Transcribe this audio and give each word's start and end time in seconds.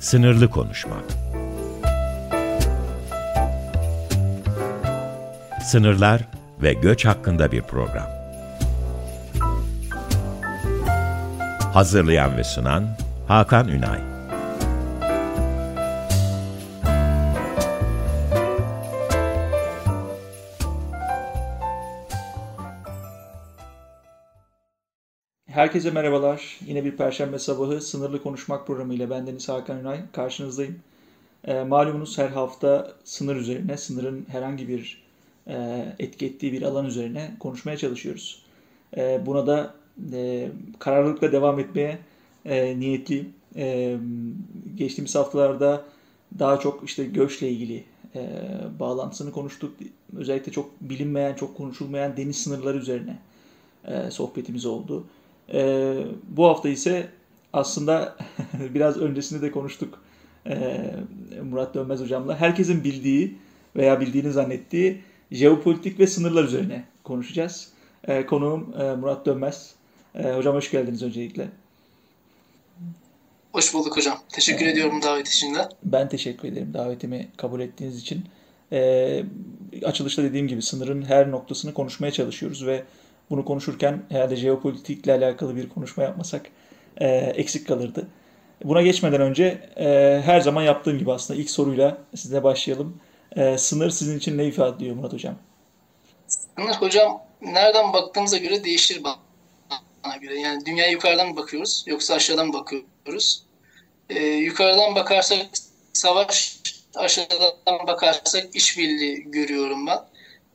Sınırlı 0.00 0.50
Konuşma 0.50 0.96
Sınırlar 5.64 6.22
ve 6.62 6.72
göç 6.72 7.04
hakkında 7.04 7.52
bir 7.52 7.62
program. 7.62 8.06
Hazırlayan 11.72 12.36
ve 12.36 12.44
sunan 12.44 12.84
Hakan 13.28 13.68
Ünay 13.68 14.09
Herkese 25.60 25.90
merhabalar. 25.90 26.58
Yine 26.66 26.84
bir 26.84 26.96
perşembe 26.96 27.38
sabahı 27.38 27.80
sınırlı 27.80 28.22
konuşmak 28.22 28.66
programı 28.66 28.94
ile 28.94 29.10
ben 29.10 29.26
Deniz 29.26 29.48
Hakan 29.48 29.80
Ünay 29.80 30.00
karşınızdayım. 30.12 30.78
E, 31.44 31.62
malumunuz 31.62 32.18
her 32.18 32.28
hafta 32.28 32.92
sınır 33.04 33.36
üzerine, 33.36 33.76
sınırın 33.76 34.26
herhangi 34.28 34.68
bir 34.68 35.02
e, 35.46 35.86
etki 35.98 36.26
ettiği 36.26 36.52
bir 36.52 36.62
alan 36.62 36.86
üzerine 36.86 37.36
konuşmaya 37.40 37.76
çalışıyoruz. 37.76 38.42
E, 38.96 39.26
buna 39.26 39.46
da 39.46 39.74
e, 40.12 40.48
kararlılıkla 40.78 41.32
devam 41.32 41.58
etmeye 41.58 41.98
e, 42.44 42.80
niyetliyim. 42.80 43.34
E, 43.56 43.96
geçtiğimiz 44.74 45.14
haftalarda 45.14 45.84
daha 46.38 46.60
çok 46.60 46.84
işte 46.84 47.04
göçle 47.04 47.50
ilgili 47.50 47.84
e, 48.14 48.28
bağlantısını 48.80 49.32
konuştuk. 49.32 49.76
Özellikle 50.16 50.52
çok 50.52 50.80
bilinmeyen, 50.80 51.34
çok 51.34 51.56
konuşulmayan 51.56 52.16
deniz 52.16 52.36
sınırları 52.42 52.78
üzerine 52.78 53.18
e, 53.84 54.10
sohbetimiz 54.10 54.66
oldu. 54.66 55.04
E, 55.54 55.94
bu 56.28 56.46
hafta 56.46 56.68
ise 56.68 57.08
aslında 57.52 58.16
biraz 58.74 58.96
öncesinde 58.96 59.42
de 59.42 59.50
konuştuk 59.50 60.02
e, 60.46 60.80
Murat 61.50 61.74
Dönmez 61.74 62.00
hocamla. 62.00 62.40
Herkesin 62.40 62.84
bildiği 62.84 63.38
veya 63.76 64.00
bildiğini 64.00 64.32
zannettiği 64.32 65.00
jeopolitik 65.32 65.98
ve 65.98 66.06
sınırlar 66.06 66.44
üzerine 66.44 66.84
konuşacağız. 67.04 67.72
E, 68.08 68.26
konuğum 68.26 68.74
e, 68.80 68.94
Murat 68.94 69.26
Dönmez. 69.26 69.74
E, 70.14 70.32
hocam 70.32 70.54
hoş 70.54 70.70
geldiniz 70.70 71.02
öncelikle. 71.02 71.48
Hoş 73.52 73.74
bulduk 73.74 73.96
hocam. 73.96 74.18
Teşekkür 74.32 74.66
ee, 74.66 74.70
ediyorum 74.70 75.02
davet 75.02 75.28
için 75.28 75.54
de. 75.54 75.68
Ben 75.84 76.08
teşekkür 76.08 76.48
ederim 76.48 76.74
davetimi 76.74 77.28
kabul 77.36 77.60
ettiğiniz 77.60 78.00
için. 78.00 78.24
Ee, 78.72 79.24
açılışta 79.84 80.22
dediğim 80.22 80.48
gibi 80.48 80.62
sınırın 80.62 81.02
her 81.02 81.30
noktasını 81.30 81.74
konuşmaya 81.74 82.12
çalışıyoruz 82.12 82.66
ve 82.66 82.84
bunu 83.30 83.44
konuşurken 83.44 84.02
herhalde 84.08 84.36
jeopolitikle 84.36 85.12
alakalı 85.12 85.56
bir 85.56 85.68
konuşma 85.68 86.02
yapmasak 86.02 86.46
e, 86.96 87.08
eksik 87.08 87.68
kalırdı. 87.68 88.06
Buna 88.64 88.82
geçmeden 88.82 89.20
önce 89.20 89.68
e, 89.76 90.20
her 90.24 90.40
zaman 90.40 90.62
yaptığım 90.62 90.98
gibi 90.98 91.12
aslında 91.12 91.40
ilk 91.40 91.50
soruyla 91.50 91.98
size 92.14 92.42
başlayalım. 92.44 93.00
E, 93.36 93.58
sınır 93.58 93.90
sizin 93.90 94.18
için 94.18 94.38
ne 94.38 94.46
ifade 94.46 94.76
ediyor 94.76 94.96
Murat 94.96 95.12
Hocam? 95.12 95.34
Sınır 96.26 96.74
hocam 96.74 97.22
nereden 97.42 97.92
baktığımıza 97.92 98.36
göre 98.36 98.64
değişir 98.64 99.02
bana 99.04 100.16
göre. 100.16 100.40
Yani 100.40 100.66
dünyaya 100.66 100.90
yukarıdan 100.90 101.36
bakıyoruz 101.36 101.84
yoksa 101.86 102.14
aşağıdan 102.14 102.52
bakıyoruz? 102.52 103.42
E, 104.10 104.24
yukarıdan 104.24 104.94
bakarsak 104.94 105.46
savaş, 105.92 106.58
aşağıdan 106.94 107.86
bakarsak 107.86 108.56
işbirliği 108.56 109.30
görüyorum 109.30 109.86
ben. 109.86 109.98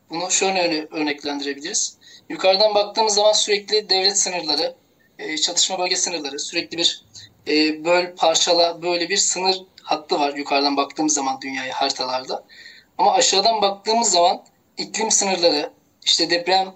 Bunu 0.10 0.32
şöyle 0.32 0.88
örneklendirebiliriz. 0.92 1.98
Yukarıdan 2.30 2.76
baktığımız 2.76 3.14
zaman 3.14 3.34
sürekli 3.34 3.90
devlet 3.90 4.18
sınırları, 4.18 4.76
e, 5.20 5.38
çatışma 5.38 5.80
bölge 5.80 5.96
sınırları, 5.96 6.40
sürekli 6.40 6.78
bir 6.78 7.04
e, 7.48 7.86
böl 7.86 8.16
parçala 8.16 8.82
böyle 8.82 9.10
bir 9.10 9.18
sınır 9.18 9.62
hattı 9.82 10.20
var 10.20 10.34
yukarıdan 10.34 10.78
baktığımız 10.78 11.14
zaman 11.14 11.42
dünyaya 11.42 11.74
haritalarda. 11.74 12.44
Ama 12.98 13.14
aşağıdan 13.14 13.62
baktığımız 13.62 14.12
zaman 14.12 14.44
iklim 14.78 15.12
sınırları, 15.12 15.72
işte 16.06 16.30
deprem 16.30 16.74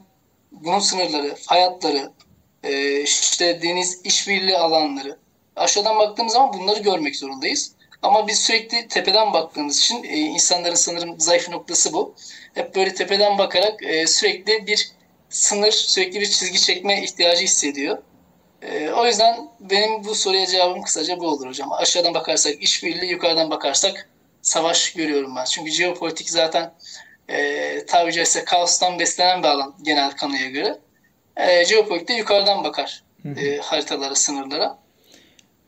bunun 0.52 0.80
sınırları, 0.80 1.36
fay 1.36 1.62
hatları, 1.62 2.12
e, 2.64 3.02
işte 3.02 3.62
deniz 3.62 4.02
işbirliği 4.04 4.58
alanları. 4.58 5.18
Aşağıdan 5.56 6.00
baktığımız 6.00 6.34
zaman 6.34 6.54
bunları 6.54 6.80
görmek 6.80 7.16
zorundayız. 7.16 7.72
Ama 8.02 8.28
biz 8.28 8.40
sürekli 8.40 8.88
tepeden 8.88 9.34
baktığımız 9.34 9.80
için 9.80 10.04
insanların 10.04 10.76
sanırım 10.76 11.20
zayıf 11.20 11.50
noktası 11.50 11.94
bu. 11.94 12.16
Hep 12.54 12.76
böyle 12.76 12.94
tepeden 12.94 13.38
bakarak 13.38 13.80
sürekli 14.06 14.68
bir 14.68 14.92
sınır, 15.30 15.72
sürekli 15.72 16.20
bir 16.20 16.26
çizgi 16.26 16.62
çekme 16.62 17.04
ihtiyacı 17.04 17.44
hissediyor. 17.44 17.98
E, 18.62 18.92
o 18.92 19.06
yüzden 19.06 19.50
benim 19.60 20.04
bu 20.04 20.16
soruya 20.16 20.46
cevabım 20.46 20.82
kısaca 20.82 21.20
bu 21.20 21.28
olur 21.28 21.48
hocam. 21.48 21.72
Aşağıdan 21.72 22.14
bakarsak 22.14 22.64
işbirliği, 22.64 23.12
yukarıdan 23.12 23.50
bakarsak 23.50 24.10
savaş 24.42 24.94
görüyorum 24.94 25.36
ben. 25.36 25.46
Çünkü 25.46 25.72
jeopolitik 25.72 26.30
zaten 26.30 26.74
e, 27.30 27.86
tabiri 27.86 28.14
caizse 28.14 28.46
kaostan 28.46 29.00
beslenen 29.00 29.44
bir 29.44 29.48
alan 29.48 29.76
genel 29.82 30.12
kanıya 30.12 30.50
göre. 30.50 30.80
E, 31.38 31.66
jeopolitik 31.66 32.08
de 32.08 32.14
yukarıdan 32.14 32.64
bakar 32.64 33.04
e, 33.26 33.58
haritalara, 33.58 34.16
sınırlara. 34.16 34.78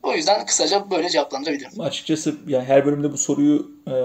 O 0.03 0.13
yüzden 0.13 0.45
kısaca 0.45 0.91
böyle 0.91 1.09
cevaplandırabilirim. 1.09 1.81
Açıkçası 1.81 2.35
yani 2.47 2.65
her 2.65 2.85
bölümde 2.85 3.11
bu 3.11 3.17
soruyu 3.17 3.71
e, 3.87 3.95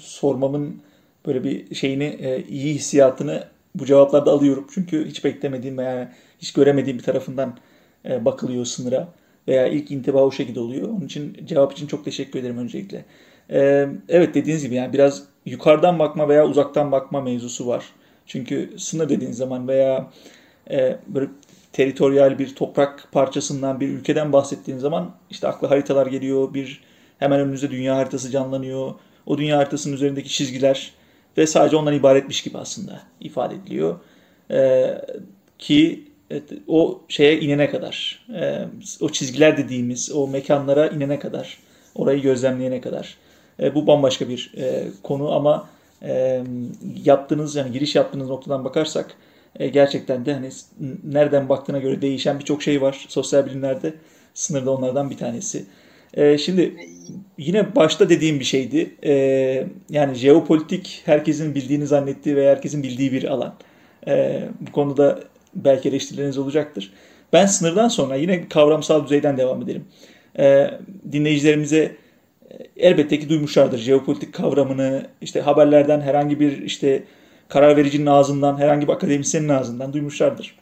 sormamın 0.00 0.82
böyle 1.26 1.44
bir 1.44 1.74
şeyini, 1.74 2.04
e, 2.04 2.44
iyi 2.48 2.74
hissiyatını 2.74 3.48
bu 3.74 3.86
cevaplarda 3.86 4.30
alıyorum. 4.30 4.66
Çünkü 4.74 5.06
hiç 5.06 5.24
beklemediğim 5.24 5.78
veya 5.78 6.12
hiç 6.38 6.52
göremediğim 6.52 6.98
bir 6.98 7.02
tarafından 7.04 7.58
e, 8.08 8.24
bakılıyor 8.24 8.64
sınıra 8.64 9.08
veya 9.48 9.66
ilk 9.66 9.90
intiba 9.90 10.22
o 10.22 10.30
şekilde 10.32 10.60
oluyor. 10.60 10.88
Onun 10.88 11.06
için 11.06 11.46
cevap 11.46 11.72
için 11.72 11.86
çok 11.86 12.04
teşekkür 12.04 12.38
ederim 12.40 12.58
öncelikle. 12.58 13.04
E, 13.50 13.88
evet 14.08 14.34
dediğiniz 14.34 14.64
gibi 14.64 14.74
yani 14.74 14.92
biraz 14.92 15.22
yukarıdan 15.46 15.98
bakma 15.98 16.28
veya 16.28 16.46
uzaktan 16.46 16.92
bakma 16.92 17.20
mevzusu 17.20 17.66
var. 17.66 17.84
Çünkü 18.26 18.70
sınır 18.78 19.08
dediğin 19.08 19.32
zaman 19.32 19.68
veya 19.68 20.10
e, 20.70 20.96
böyle 21.06 21.28
teritoryal 21.72 22.38
bir 22.38 22.54
toprak 22.54 23.08
parçasından 23.12 23.80
bir 23.80 23.88
ülkeden 23.88 24.32
bahsettiğin 24.32 24.78
zaman 24.78 25.14
işte 25.30 25.48
akla 25.48 25.70
haritalar 25.70 26.06
geliyor. 26.06 26.54
Bir 26.54 26.80
hemen 27.18 27.40
önünüzde 27.40 27.70
dünya 27.70 27.96
haritası 27.96 28.30
canlanıyor. 28.30 28.94
O 29.26 29.38
dünya 29.38 29.58
haritasının 29.58 29.94
üzerindeki 29.94 30.28
çizgiler 30.28 30.92
ve 31.38 31.46
sadece 31.46 31.76
ondan 31.76 31.94
ibaretmiş 31.94 32.42
gibi 32.42 32.58
aslında 32.58 33.00
ifade 33.20 33.54
ediliyor. 33.54 34.00
E, 34.50 34.90
ki 35.58 36.04
evet, 36.30 36.44
o 36.68 37.00
şeye 37.08 37.40
inene 37.40 37.70
kadar, 37.70 38.26
e, 38.34 38.64
o 39.00 39.08
çizgiler 39.08 39.56
dediğimiz 39.56 40.12
o 40.12 40.28
mekanlara 40.28 40.88
inene 40.88 41.18
kadar, 41.18 41.58
orayı 41.94 42.22
gözlemleyene 42.22 42.80
kadar. 42.80 43.16
E, 43.60 43.74
bu 43.74 43.86
bambaşka 43.86 44.28
bir 44.28 44.52
e, 44.56 44.84
konu 45.02 45.32
ama 45.32 45.68
e, 46.02 46.42
yaptığınız 47.04 47.56
yani 47.56 47.72
giriş 47.72 47.94
yaptığınız 47.94 48.28
noktadan 48.28 48.64
bakarsak 48.64 49.14
e, 49.56 49.68
gerçekten 49.68 50.26
de 50.26 50.34
hani 50.34 50.50
nereden 51.04 51.48
baktığına 51.48 51.78
göre 51.78 52.02
değişen 52.02 52.38
birçok 52.38 52.62
şey 52.62 52.82
var 52.82 53.04
sosyal 53.08 53.46
bilimlerde. 53.46 53.94
Sınırda 54.34 54.70
onlardan 54.70 55.10
bir 55.10 55.16
tanesi. 55.16 55.66
E, 56.14 56.38
şimdi 56.38 56.74
yine 57.38 57.76
başta 57.76 58.08
dediğim 58.08 58.40
bir 58.40 58.44
şeydi. 58.44 58.94
E, 59.04 59.12
yani 59.90 60.14
jeopolitik 60.14 61.02
herkesin 61.04 61.54
bildiğini 61.54 61.86
zannettiği 61.86 62.36
ve 62.36 62.50
herkesin 62.50 62.82
bildiği 62.82 63.12
bir 63.12 63.24
alan. 63.24 63.54
E, 64.06 64.42
bu 64.60 64.72
konuda 64.72 65.20
belki 65.54 65.88
eleştirileriniz 65.88 66.38
olacaktır. 66.38 66.92
Ben 67.32 67.46
sınırdan 67.46 67.88
sonra 67.88 68.16
yine 68.16 68.48
kavramsal 68.48 69.04
düzeyden 69.04 69.36
devam 69.36 69.62
edelim. 69.62 69.84
E, 70.38 70.70
dinleyicilerimize 71.12 71.96
elbette 72.76 73.18
ki 73.18 73.28
duymuşlardır 73.28 73.78
jeopolitik 73.78 74.34
kavramını. 74.34 75.06
işte 75.20 75.40
haberlerden 75.40 76.00
herhangi 76.00 76.40
bir 76.40 76.62
işte 76.62 77.02
karar 77.48 77.76
vericinin 77.76 78.06
ağzından, 78.06 78.58
herhangi 78.58 78.88
bir 78.88 78.92
akademisyenin 78.92 79.48
ağzından 79.48 79.92
duymuşlardır. 79.92 80.56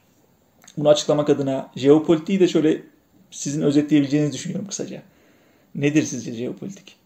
Bunu 0.76 0.88
açıklamak 0.88 1.30
adına 1.30 1.70
jeopolitiği 1.76 2.40
de 2.40 2.48
şöyle 2.48 2.82
sizin 3.30 3.62
özetleyebileceğinizi 3.62 4.32
düşünüyorum 4.32 4.68
kısaca. 4.68 5.02
Nedir 5.74 6.02
sizce 6.02 6.32
jeopolitik? 6.32 6.96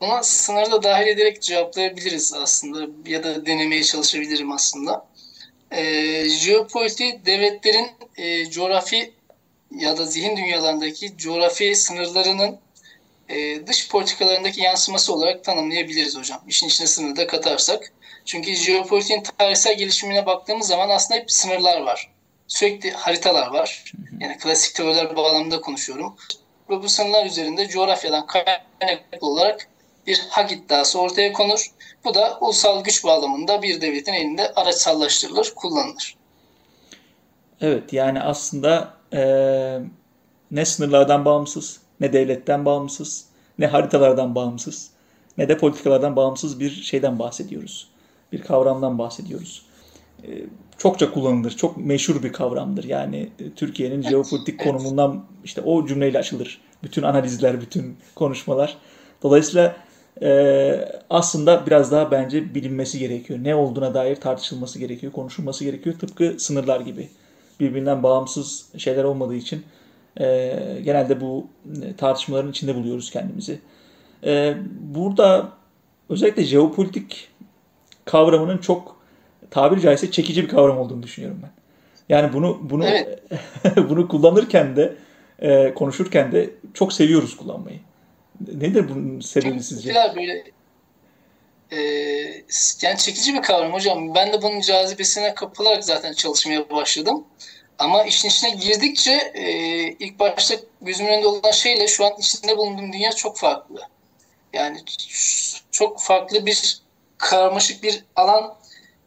Buna 0.00 0.22
sınırı 0.22 0.70
da 0.70 0.82
dahil 0.82 1.06
ederek 1.06 1.42
cevaplayabiliriz 1.42 2.34
aslında 2.34 3.10
ya 3.10 3.24
da 3.24 3.46
denemeye 3.46 3.84
çalışabilirim 3.84 4.52
aslında. 4.52 5.06
E, 5.70 6.28
jeopolitik 6.28 7.26
devletlerin 7.26 7.86
e, 8.16 8.50
coğrafi 8.50 9.12
ya 9.78 9.98
da 9.98 10.06
zihin 10.06 10.36
dünyalarındaki 10.36 11.16
coğrafi 11.16 11.76
sınırlarının 11.76 12.58
e, 13.28 13.66
dış 13.66 13.88
politikalarındaki 13.88 14.60
yansıması 14.60 15.14
olarak 15.14 15.44
tanımlayabiliriz 15.44 16.18
hocam. 16.18 16.42
İşin 16.48 16.66
içine 16.66 16.86
sınırı 16.86 17.16
da 17.16 17.26
katarsak. 17.26 17.92
Çünkü 18.24 18.54
jeopolitiğin 18.54 19.22
tarihsel 19.38 19.78
gelişimine 19.78 20.26
baktığımız 20.26 20.66
zaman 20.66 20.88
aslında 20.88 21.20
hep 21.20 21.30
sınırlar 21.30 21.80
var. 21.80 22.10
Sürekli 22.48 22.90
haritalar 22.90 23.46
var. 23.46 23.84
Yani 24.20 24.38
klasik 24.38 24.74
teoriler 24.74 25.16
bağlamında 25.16 25.60
konuşuyorum 25.60 26.16
sınırlar 26.86 27.26
üzerinde 27.26 27.68
coğrafyadan 27.68 28.26
kaynaklı 28.26 29.26
olarak 29.26 29.68
bir 30.06 30.26
hak 30.30 30.52
iddiası 30.52 31.00
ortaya 31.00 31.32
konur. 31.32 31.66
Bu 32.04 32.14
da 32.14 32.38
ulusal 32.40 32.84
güç 32.84 33.04
bağlamında 33.04 33.62
bir 33.62 33.80
devletin 33.80 34.12
elinde 34.12 34.52
araçsallaştırılır, 34.52 35.52
kullanılır. 35.56 36.16
Evet 37.60 37.92
yani 37.92 38.20
aslında 38.20 38.94
e, 39.12 39.22
ne 40.50 40.64
sınırlardan 40.64 41.24
bağımsız, 41.24 41.80
ne 42.00 42.12
devletten 42.12 42.64
bağımsız, 42.64 43.24
ne 43.58 43.66
haritalardan 43.66 44.34
bağımsız 44.34 44.94
ne 45.38 45.48
de 45.48 45.58
politikalardan 45.58 46.16
bağımsız 46.16 46.60
bir 46.60 46.70
şeyden 46.70 47.18
bahsediyoruz. 47.18 47.88
Bir 48.32 48.42
kavramdan 48.42 48.98
bahsediyoruz. 48.98 49.66
Ee, 50.22 50.28
çokça 50.78 51.12
kullanılır, 51.12 51.50
çok 51.50 51.76
meşhur 51.76 52.22
bir 52.22 52.32
kavramdır. 52.32 52.84
Yani 52.84 53.28
e, 53.38 53.50
Türkiye'nin 53.50 53.94
evet, 53.94 54.10
jeopolitik 54.10 54.54
evet. 54.54 54.72
konumundan 54.72 55.24
işte 55.44 55.60
o 55.60 55.86
cümleyle 55.86 56.18
açılır. 56.18 56.60
Bütün 56.82 57.02
analizler, 57.02 57.60
bütün 57.60 57.96
konuşmalar. 58.14 58.76
Dolayısıyla 59.22 59.76
e, 60.22 60.88
aslında 61.10 61.66
biraz 61.66 61.92
daha 61.92 62.10
bence 62.10 62.54
bilinmesi 62.54 62.98
gerekiyor. 62.98 63.38
Ne 63.42 63.54
olduğuna 63.54 63.94
dair 63.94 64.16
tartışılması 64.16 64.78
gerekiyor, 64.78 65.12
konuşulması 65.12 65.64
gerekiyor. 65.64 65.98
Tıpkı 65.98 66.34
sınırlar 66.38 66.80
gibi. 66.80 67.08
Birbirinden 67.60 68.02
bağımsız 68.02 68.68
şeyler 68.78 69.04
olmadığı 69.04 69.34
için 69.34 69.64
e, 70.20 70.56
genelde 70.84 71.20
bu 71.20 71.46
e, 71.82 71.96
tartışmaların 71.96 72.50
içinde 72.50 72.74
buluyoruz 72.74 73.10
kendimizi. 73.10 73.60
E, 74.24 74.54
burada 74.80 75.48
özellikle 76.08 76.44
jeopolitik 76.44 77.28
kavramının 78.04 78.58
çok 78.58 79.03
tabiri 79.50 79.80
caizse 79.80 80.10
çekici 80.10 80.42
bir 80.42 80.48
kavram 80.48 80.78
olduğunu 80.78 81.02
düşünüyorum 81.02 81.40
ben. 81.42 81.50
Yani 82.08 82.32
bunu 82.32 82.58
bunu 82.62 82.86
evet. 82.86 83.22
bunu 83.76 84.08
kullanırken 84.08 84.76
de 84.76 84.94
e, 85.38 85.74
konuşurken 85.74 86.32
de 86.32 86.50
çok 86.74 86.92
seviyoruz 86.92 87.36
kullanmayı. 87.36 87.80
Nedir 88.40 88.88
bunun 88.88 89.20
sebebi 89.20 89.62
sizce? 89.62 89.94
Böyle 90.16 90.44
e, 91.72 91.78
yani 92.82 92.98
çekici 92.98 93.34
bir 93.34 93.42
kavram 93.42 93.72
hocam. 93.72 94.14
Ben 94.14 94.32
de 94.32 94.42
bunun 94.42 94.60
cazibesine 94.60 95.34
kapılarak 95.34 95.84
zaten 95.84 96.12
çalışmaya 96.12 96.70
başladım. 96.70 97.24
Ama 97.78 98.04
işin 98.04 98.28
içine 98.28 98.50
girdikçe 98.50 99.32
e, 99.34 99.44
ilk 99.82 100.18
başta 100.18 100.54
gözümün 100.80 101.10
önünde 101.10 101.26
olan 101.26 101.50
şeyle 101.50 101.88
şu 101.88 102.04
an 102.04 102.12
içinde 102.18 102.56
bulunduğum 102.56 102.92
dünya 102.92 103.12
çok 103.12 103.38
farklı. 103.38 103.80
Yani 104.52 104.78
çok 105.70 106.00
farklı 106.00 106.46
bir 106.46 106.78
karmaşık 107.18 107.82
bir 107.82 108.04
alan. 108.16 108.54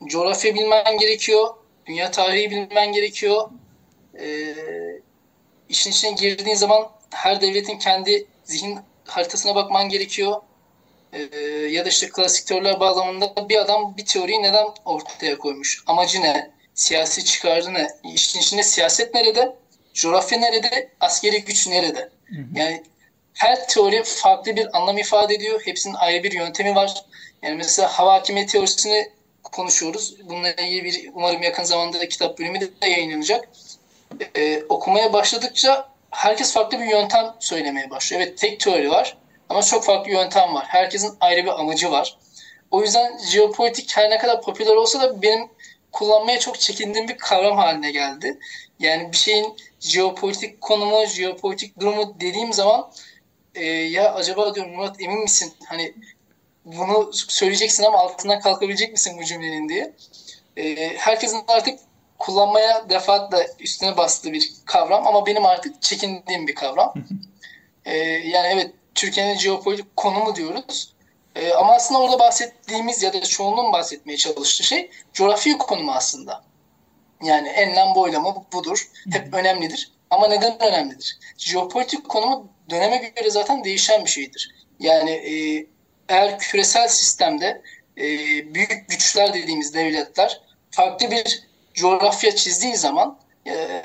Coğrafya 0.05 0.55
bilmen 0.55 0.97
gerekiyor. 0.97 1.49
Dünya 1.85 2.11
tarihi 2.11 2.51
bilmen 2.51 2.91
gerekiyor. 2.91 3.49
E, 4.19 4.55
işin 5.69 5.91
içine 5.91 6.11
girdiğin 6.11 6.55
zaman 6.55 6.89
her 7.09 7.41
devletin 7.41 7.79
kendi 7.79 8.27
zihin 8.43 8.79
haritasına 9.05 9.55
bakman 9.55 9.89
gerekiyor. 9.89 10.41
Ee, 11.13 11.37
ya 11.71 11.85
da 11.85 11.89
işte 11.89 12.09
klasik 12.09 12.47
teoriler 12.47 12.79
bağlamında 12.79 13.49
bir 13.49 13.57
adam 13.57 13.97
bir 13.97 14.05
teoriyi 14.05 14.43
neden 14.43 14.67
ortaya 14.85 15.37
koymuş? 15.37 15.83
Amacı 15.87 16.21
ne? 16.21 16.51
Siyasi 16.73 17.25
çıkarı 17.25 17.73
ne? 17.73 17.87
İşin 18.13 18.39
içinde 18.39 18.63
siyaset 18.63 19.13
nerede? 19.13 19.55
Coğrafya 19.93 20.39
nerede? 20.39 20.91
Askeri 20.99 21.43
güç 21.43 21.67
nerede? 21.67 21.99
Hı 21.99 22.35
hı. 22.35 22.45
Yani 22.55 22.83
her 23.33 23.67
teori 23.67 24.03
farklı 24.03 24.55
bir 24.55 24.77
anlam 24.77 24.97
ifade 24.97 25.33
ediyor. 25.33 25.61
Hepsinin 25.65 25.93
ayrı 25.93 26.23
bir 26.23 26.31
yöntemi 26.31 26.75
var. 26.75 27.05
Yani 27.41 27.55
mesela 27.55 27.87
hava 27.87 28.13
hakimiyeti 28.13 28.51
teorisini 28.51 29.11
konuşuyoruz. 29.51 30.15
Bununla 30.23 30.51
ilgili 30.51 30.83
bir 30.83 31.09
umarım 31.13 31.43
yakın 31.43 31.63
zamanda 31.63 31.99
da 31.99 32.07
kitap 32.09 32.39
bölümü 32.39 32.61
de 32.61 32.87
yayınlanacak. 32.89 33.49
Ee, 34.35 34.63
okumaya 34.69 35.13
başladıkça 35.13 35.89
herkes 36.11 36.53
farklı 36.53 36.79
bir 36.79 36.85
yöntem 36.85 37.35
söylemeye 37.39 37.89
başlıyor. 37.89 38.21
Evet 38.21 38.37
tek 38.37 38.59
teori 38.59 38.89
var 38.89 39.17
ama 39.49 39.61
çok 39.61 39.83
farklı 39.83 40.11
yöntem 40.11 40.53
var. 40.53 40.65
Herkesin 40.67 41.17
ayrı 41.19 41.43
bir 41.43 41.59
amacı 41.59 41.91
var. 41.91 42.17
O 42.71 42.81
yüzden 42.81 43.17
jeopolitik 43.31 43.97
her 43.97 44.09
ne 44.09 44.17
kadar 44.17 44.41
popüler 44.41 44.75
olsa 44.75 45.01
da 45.01 45.21
benim 45.21 45.49
kullanmaya 45.91 46.39
çok 46.39 46.59
çekindiğim 46.59 47.07
bir 47.07 47.17
kavram 47.17 47.57
haline 47.57 47.91
geldi. 47.91 48.39
Yani 48.79 49.11
bir 49.11 49.17
şeyin 49.17 49.57
jeopolitik 49.79 50.61
konumu, 50.61 51.05
jeopolitik 51.05 51.79
durumu 51.79 52.15
dediğim 52.19 52.53
zaman 52.53 52.91
e, 53.55 53.65
ya 53.65 54.13
acaba 54.13 54.55
diyorum 54.55 54.75
Murat 54.75 55.01
emin 55.01 55.19
misin? 55.19 55.53
Hani 55.65 55.93
bunu 56.67 57.13
söyleyeceksin 57.13 57.83
ama 57.83 57.97
altından 57.97 58.39
kalkabilecek 58.39 58.91
misin 58.91 59.17
bu 59.17 59.23
cümlenin 59.23 59.69
diye. 59.69 59.93
E, 60.57 60.97
herkesin 60.97 61.43
artık 61.47 61.79
kullanmaya 62.19 62.89
defaatle 62.89 63.47
üstüne 63.59 63.97
bastığı 63.97 64.33
bir 64.33 64.51
kavram 64.65 65.07
ama 65.07 65.25
benim 65.25 65.45
artık 65.45 65.81
çekindiğim 65.81 66.47
bir 66.47 66.55
kavram. 66.55 66.93
ee, 67.85 67.97
yani 68.07 68.47
evet 68.47 68.71
Türkiye'nin 68.95 69.37
jeopolitik 69.37 69.95
konumu 69.95 70.35
diyoruz. 70.35 70.93
Ee, 71.35 71.53
ama 71.53 71.73
aslında 71.73 72.01
orada 72.01 72.19
bahsettiğimiz 72.19 73.03
ya 73.03 73.13
da 73.13 73.21
çoğunluğun 73.21 73.73
bahsetmeye 73.73 74.17
çalıştığı 74.17 74.63
şey 74.63 74.89
coğrafi 75.13 75.57
konumu 75.57 75.91
aslında. 75.91 76.43
Yani 77.23 77.47
enlem 77.47 77.95
boylama 77.95 78.35
budur. 78.53 78.87
Hep 79.11 79.33
önemlidir. 79.33 79.91
Ama 80.09 80.27
neden 80.27 80.63
önemlidir? 80.63 81.19
Jeopolitik 81.37 82.09
konumu 82.09 82.47
döneme 82.69 82.97
göre 82.97 83.29
zaten 83.29 83.63
değişen 83.63 84.05
bir 84.05 84.09
şeydir. 84.09 84.55
Yani 84.79 85.11
e, 85.11 85.65
eğer 86.09 86.39
küresel 86.39 86.87
sistemde 86.87 87.61
e, 87.97 88.03
büyük 88.53 88.89
güçler 88.89 89.33
dediğimiz 89.33 89.73
devletler 89.73 90.41
farklı 90.71 91.11
bir 91.11 91.43
coğrafya 91.73 92.35
çizdiği 92.35 92.75
zaman 92.75 93.19
e, 93.47 93.81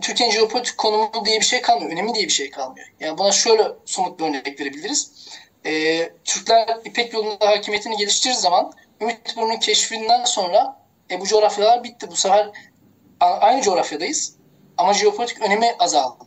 Türkiye'nin 0.00 0.34
jeopolitik 0.34 0.78
konumu 0.78 1.24
diye 1.24 1.40
bir 1.40 1.44
şey 1.44 1.62
kalmıyor. 1.62 1.92
Önemi 1.92 2.14
diye 2.14 2.24
bir 2.24 2.32
şey 2.32 2.50
kalmıyor. 2.50 2.86
Yani 3.00 3.18
buna 3.18 3.32
şöyle 3.32 3.62
somut 3.86 4.20
bir 4.20 4.24
örnek 4.24 4.60
verebiliriz. 4.60 5.28
E, 5.66 6.02
Türkler 6.24 6.78
İpek 6.84 7.12
yolunda 7.12 7.48
hakimiyetini 7.48 7.96
geliştirdiği 7.96 8.40
zaman 8.40 8.72
Ümitburnu'nun 9.00 9.56
keşfinden 9.56 10.24
sonra 10.24 10.80
e, 11.10 11.20
bu 11.20 11.26
coğrafyalar 11.26 11.84
bitti. 11.84 12.10
Bu 12.10 12.16
sefer 12.16 12.50
aynı 13.20 13.62
coğrafyadayız 13.62 14.36
ama 14.76 14.94
jeopolitik 14.94 15.42
önemi 15.42 15.74
azaldı. 15.78 16.24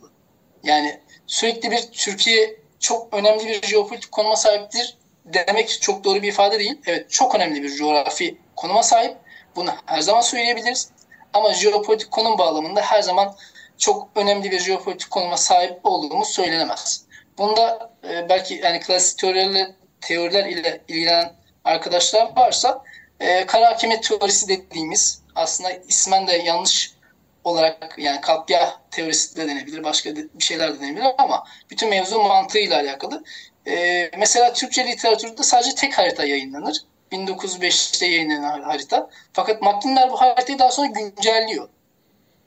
Yani 0.62 1.00
sürekli 1.26 1.70
bir 1.70 1.82
Türkiye 1.92 2.56
çok 2.80 3.14
önemli 3.14 3.46
bir 3.46 3.66
jeopolitik 3.66 4.12
konuma 4.12 4.36
sahiptir 4.36 4.97
demek 5.34 5.80
çok 5.80 6.04
doğru 6.04 6.22
bir 6.22 6.28
ifade 6.28 6.58
değil. 6.58 6.78
Evet 6.86 7.10
çok 7.10 7.34
önemli 7.34 7.62
bir 7.62 7.74
coğrafi 7.74 8.38
konuma 8.56 8.82
sahip 8.82 9.16
bunu 9.56 9.70
her 9.86 10.00
zaman 10.00 10.20
söyleyebiliriz. 10.20 10.90
Ama 11.32 11.54
jeopolitik 11.54 12.10
konum 12.10 12.38
bağlamında 12.38 12.80
her 12.80 13.02
zaman 13.02 13.36
çok 13.78 14.08
önemli 14.14 14.50
bir 14.50 14.60
jeopolitik 14.60 15.10
konuma 15.10 15.36
sahip 15.36 15.80
olduğumuz 15.84 16.28
söylenemez. 16.28 17.04
Bunda 17.38 17.90
e, 18.08 18.28
belki 18.28 18.54
yani 18.54 18.80
klasik 18.80 19.18
teoriler, 19.18 19.70
teoriler 20.00 20.46
ile 20.46 20.80
ilgilenen 20.88 21.32
arkadaşlar 21.64 22.36
varsa 22.36 22.82
e, 23.20 23.46
kara 23.46 23.70
hakimiyet 23.70 24.02
teorisi 24.02 24.48
dediğimiz 24.48 25.22
aslında 25.34 25.70
ismen 25.70 26.26
de 26.26 26.32
yanlış 26.32 26.97
olarak 27.44 27.94
yani 27.98 28.20
kapya 28.20 28.80
teorisi 28.90 29.36
de 29.36 29.48
denebilir, 29.48 29.84
başka 29.84 30.16
bir 30.16 30.28
şeyler 30.38 30.74
de 30.74 30.80
denebilir 30.80 31.06
ama 31.18 31.44
bütün 31.70 31.88
mevzu 31.88 32.22
mantığıyla 32.22 32.76
alakalı. 32.80 33.24
E, 33.66 34.10
mesela 34.18 34.52
Türkçe 34.52 34.86
literatürde 34.86 35.42
sadece 35.42 35.74
tek 35.74 35.98
harita 35.98 36.24
yayınlanır. 36.24 36.76
1905'te 37.12 38.06
yayınlanan 38.06 38.62
harita. 38.62 39.10
Fakat 39.32 39.62
McKinley 39.62 40.10
bu 40.10 40.20
haritayı 40.20 40.58
daha 40.58 40.70
sonra 40.70 40.86
güncelliyor. 40.86 41.68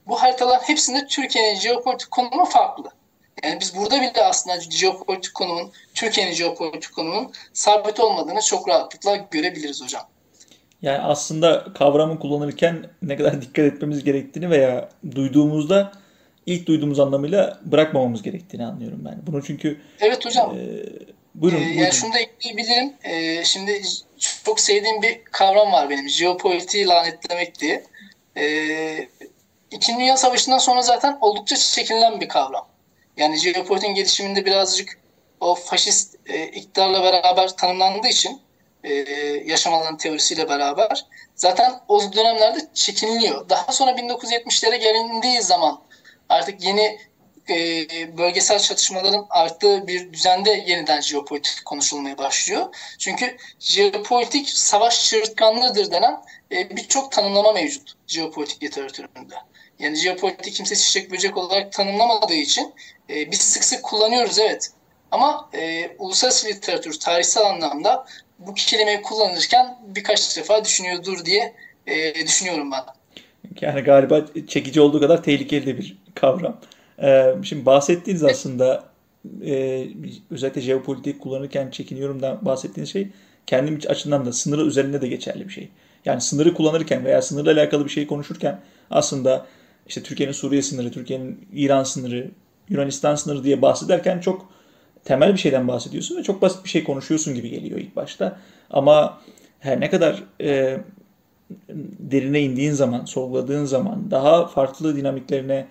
Bu 0.07 0.21
haritaların 0.21 0.63
hepsinde 0.67 1.07
Türkiye'nin 1.07 1.59
jeopolitik 1.59 2.11
konumu 2.11 2.45
farklı. 2.45 2.91
Yani 3.43 3.59
biz 3.59 3.75
burada 3.75 4.01
bile 4.01 4.23
aslında 4.23 4.61
jeopolitik 4.61 5.33
konumun, 5.33 5.71
Türkiye'nin 5.93 6.33
jeopolitik 6.33 6.95
konumunun 6.95 7.33
sabit 7.53 7.99
olmadığını 7.99 8.41
çok 8.41 8.67
rahatlıkla 8.67 9.15
görebiliriz 9.15 9.83
hocam. 9.83 10.07
Yani 10.81 10.99
aslında 10.99 11.73
kavramı 11.73 12.19
kullanırken 12.19 12.85
ne 13.01 13.17
kadar 13.17 13.41
dikkat 13.41 13.65
etmemiz 13.65 14.03
gerektiğini 14.03 14.49
veya 14.49 14.89
duyduğumuzda 15.15 15.91
ilk 16.45 16.67
duyduğumuz 16.67 16.99
anlamıyla 16.99 17.59
bırakmamamız 17.65 18.21
gerektiğini 18.21 18.65
anlıyorum 18.65 19.01
ben. 19.05 19.19
Bunu 19.27 19.43
çünkü 19.43 19.81
Evet 19.99 20.25
hocam. 20.25 20.55
E, 20.55 20.59
Buyurun, 21.35 21.59
buyurun. 21.59 21.79
Yani 21.79 21.93
şunu 21.93 22.13
da 22.13 22.19
ekleyebilirim. 22.19 22.93
Ee, 23.03 23.43
şimdi 23.43 23.81
çok 24.43 24.59
sevdiğim 24.59 25.01
bir 25.01 25.23
kavram 25.23 25.71
var 25.71 25.89
benim. 25.89 26.09
Jeopolitiği 26.09 26.87
lanetlemek 26.87 27.59
diye. 27.59 27.83
Ee, 28.37 29.07
İkinci 29.71 29.99
Dünya 29.99 30.17
Savaşı'ndan 30.17 30.57
sonra 30.57 30.81
zaten 30.81 31.17
oldukça 31.21 31.55
çekinilen 31.55 32.21
bir 32.21 32.27
kavram. 32.27 32.67
Yani 33.17 33.37
jeopolitiğin 33.37 33.95
gelişiminde 33.95 34.45
birazcık 34.45 34.99
o 35.39 35.55
faşist 35.55 36.15
e, 36.25 36.47
iktidarla 36.47 37.03
beraber 37.03 37.57
tanımlandığı 37.57 38.07
için 38.07 38.41
e, 38.83 38.93
yaşam 39.45 39.73
alanı 39.73 39.97
teorisiyle 39.97 40.49
beraber 40.49 41.05
zaten 41.35 41.79
o 41.87 42.13
dönemlerde 42.13 42.59
çekiniliyor. 42.73 43.49
Daha 43.49 43.71
sonra 43.71 43.91
1970'lere 43.91 44.75
gelindiği 44.75 45.41
zaman 45.41 45.81
artık 46.29 46.63
yeni 46.63 46.99
e, 47.49 48.17
bölgesel 48.17 48.59
çatışmaların 48.59 49.25
arttığı 49.29 49.87
bir 49.87 50.13
düzende 50.13 50.63
yeniden 50.67 51.01
jeopolitik 51.01 51.65
konuşulmaya 51.65 52.17
başlıyor. 52.17 52.75
Çünkü 52.99 53.37
jeopolitik 53.59 54.49
savaş 54.49 55.05
çığırtkanlığıdır 55.09 55.91
denen 55.91 56.21
e, 56.51 56.69
birçok 56.75 57.11
tanımlama 57.11 57.51
mevcut 57.51 57.93
jeopolitik 58.07 58.63
literatüründe. 58.63 59.35
Yani 59.79 59.95
jeopolitik 59.95 60.53
kimse 60.55 60.75
çiçek 60.75 61.11
böcek 61.11 61.37
olarak 61.37 61.71
tanımlamadığı 61.71 62.33
için 62.33 62.73
e, 63.09 63.31
biz 63.31 63.41
sık 63.41 63.63
sık 63.63 63.83
kullanıyoruz 63.83 64.39
evet. 64.39 64.71
Ama 65.11 65.49
e, 65.53 65.91
uluslararası 65.99 66.47
literatür 66.47 66.99
tarihsel 66.99 67.43
anlamda 67.43 68.05
bu 68.47 68.53
kelimeyi 68.53 69.01
kullanırken 69.01 69.77
birkaç 69.95 70.37
defa 70.37 70.65
düşünüyordur 70.65 71.25
diye 71.25 71.53
e, 71.87 72.13
düşünüyorum 72.13 72.71
ben. 72.71 72.83
Yani 73.61 73.81
galiba 73.81 74.25
çekici 74.47 74.81
olduğu 74.81 74.99
kadar 74.99 75.23
tehlikeli 75.23 75.65
de 75.65 75.77
bir 75.77 75.97
kavram. 76.15 76.57
Ee, 77.01 77.35
şimdi 77.43 77.65
bahsettiğiniz 77.65 78.23
aslında 78.23 78.83
e, 79.45 79.85
özellikle 80.31 80.61
jeopolitik 80.61 81.21
kullanırken 81.21 81.69
çekiniyorumdan 81.69 82.45
bahsettiğiniz 82.45 82.91
şey 82.91 83.07
kendim 83.47 83.79
açımdan 83.87 84.25
da 84.25 84.33
sınırı 84.33 84.61
üzerinde 84.61 85.01
de 85.01 85.07
geçerli 85.07 85.47
bir 85.47 85.53
şey. 85.53 85.69
Yani 86.05 86.21
sınırı 86.21 86.53
kullanırken 86.53 87.05
veya 87.05 87.21
sınırla 87.21 87.51
alakalı 87.51 87.85
bir 87.85 87.89
şey 87.89 88.07
konuşurken 88.07 88.59
aslında 88.89 89.45
işte 89.87 90.03
Türkiye'nin 90.03 90.33
Suriye 90.33 90.61
sınırı, 90.61 90.91
Türkiye'nin 90.91 91.47
İran 91.53 91.83
sınırı, 91.83 92.31
Yunanistan 92.69 93.15
sınırı 93.15 93.43
diye 93.43 93.61
bahsederken 93.61 94.19
çok 94.19 94.49
temel 95.03 95.33
bir 95.33 95.39
şeyden 95.39 95.67
bahsediyorsun 95.67 96.17
ve 96.17 96.23
çok 96.23 96.41
basit 96.41 96.63
bir 96.63 96.69
şey 96.69 96.83
konuşuyorsun 96.83 97.35
gibi 97.35 97.49
geliyor 97.49 97.79
ilk 97.79 97.95
başta. 97.95 98.37
Ama 98.69 99.21
her 99.59 99.79
ne 99.79 99.89
kadar 99.89 100.23
e, 100.41 100.77
derine 101.99 102.41
indiğin 102.41 102.71
zaman, 102.71 103.05
sorguladığın 103.05 103.65
zaman, 103.65 104.11
daha 104.11 104.47
farklı 104.47 104.95
dinamiklerine 104.95 105.67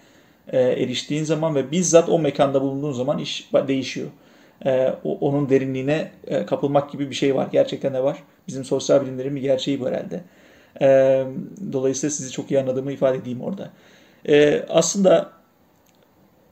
e, 0.53 0.61
eriştiğin 0.61 1.25
zaman 1.25 1.55
ve 1.55 1.71
bizzat 1.71 2.09
o 2.09 2.19
mekanda 2.19 2.63
bulunduğun 2.63 2.93
zaman 2.93 3.19
iş 3.19 3.51
değişiyor. 3.69 4.09
E, 4.67 4.95
o, 5.05 5.19
onun 5.19 5.49
derinliğine 5.49 6.11
e, 6.27 6.47
kapılmak 6.47 6.93
gibi 6.93 7.11
bir 7.11 7.15
şey 7.15 7.35
var. 7.35 7.49
Gerçekten 7.53 7.95
de 7.95 8.03
var. 8.03 8.23
Bizim 8.49 8.65
sosyal 8.65 9.03
bilimlerin 9.03 9.37
bir 9.37 9.41
gerçeği 9.41 9.81
bu 9.81 9.89
herhalde. 9.89 10.21
E, 10.81 11.25
dolayısıyla 11.73 12.11
sizi 12.11 12.33
çok 12.33 12.51
iyi 12.51 12.61
anladığımı 12.61 12.93
ifade 12.93 13.19
edeyim 13.19 13.41
orada. 13.41 13.71
E, 14.29 14.67
aslında 14.69 15.31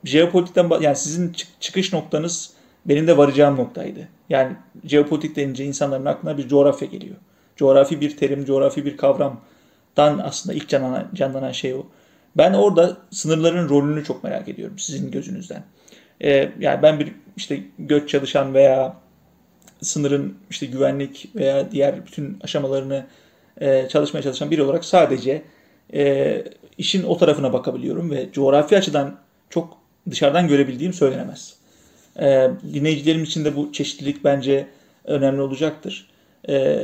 jeopolitikten 0.04 0.70
yani 0.80 0.96
sizin 0.96 1.36
çıkış 1.60 1.92
noktanız 1.92 2.57
benim 2.86 3.06
de 3.06 3.16
varacağım 3.16 3.56
noktaydı. 3.56 4.08
Yani 4.28 4.56
jeopolitik 4.84 5.36
denince 5.36 5.64
insanların 5.64 6.04
aklına 6.04 6.38
bir 6.38 6.48
coğrafya 6.48 6.88
geliyor. 6.88 7.16
Coğrafi 7.56 8.00
bir 8.00 8.16
terim, 8.16 8.44
coğrafi 8.44 8.84
bir 8.84 8.96
kavramdan 8.96 10.18
aslında 10.24 10.54
ilk 10.56 10.68
canlanan, 10.68 11.08
canlanan 11.14 11.52
şey 11.52 11.74
o. 11.74 11.86
Ben 12.36 12.52
orada 12.52 12.96
sınırların 13.10 13.68
rolünü 13.68 14.04
çok 14.04 14.24
merak 14.24 14.48
ediyorum 14.48 14.78
sizin 14.78 15.10
gözünüzden. 15.10 15.64
Ee, 16.22 16.52
yani 16.58 16.82
ben 16.82 17.00
bir 17.00 17.12
işte 17.36 17.60
göç 17.78 18.08
çalışan 18.08 18.54
veya 18.54 18.96
sınırın 19.82 20.38
işte 20.50 20.66
güvenlik 20.66 21.30
veya 21.34 21.70
diğer 21.70 22.06
bütün 22.06 22.38
aşamalarını 22.40 23.06
e, 23.60 23.88
çalışmaya 23.88 24.22
çalışan 24.22 24.50
biri 24.50 24.62
olarak 24.62 24.84
sadece 24.84 25.42
e, 25.94 26.44
işin 26.78 27.02
o 27.02 27.18
tarafına 27.18 27.52
bakabiliyorum 27.52 28.10
ve 28.10 28.32
coğrafi 28.32 28.76
açıdan 28.76 29.18
çok 29.50 29.78
dışarıdan 30.10 30.48
görebildiğim 30.48 30.92
söylenemez. 30.92 31.57
E, 32.20 32.50
dinleyicilerim 32.74 33.24
için 33.24 33.44
de 33.44 33.56
bu 33.56 33.72
çeşitlilik 33.72 34.24
bence 34.24 34.66
önemli 35.04 35.40
olacaktır. 35.40 36.10
E, 36.48 36.78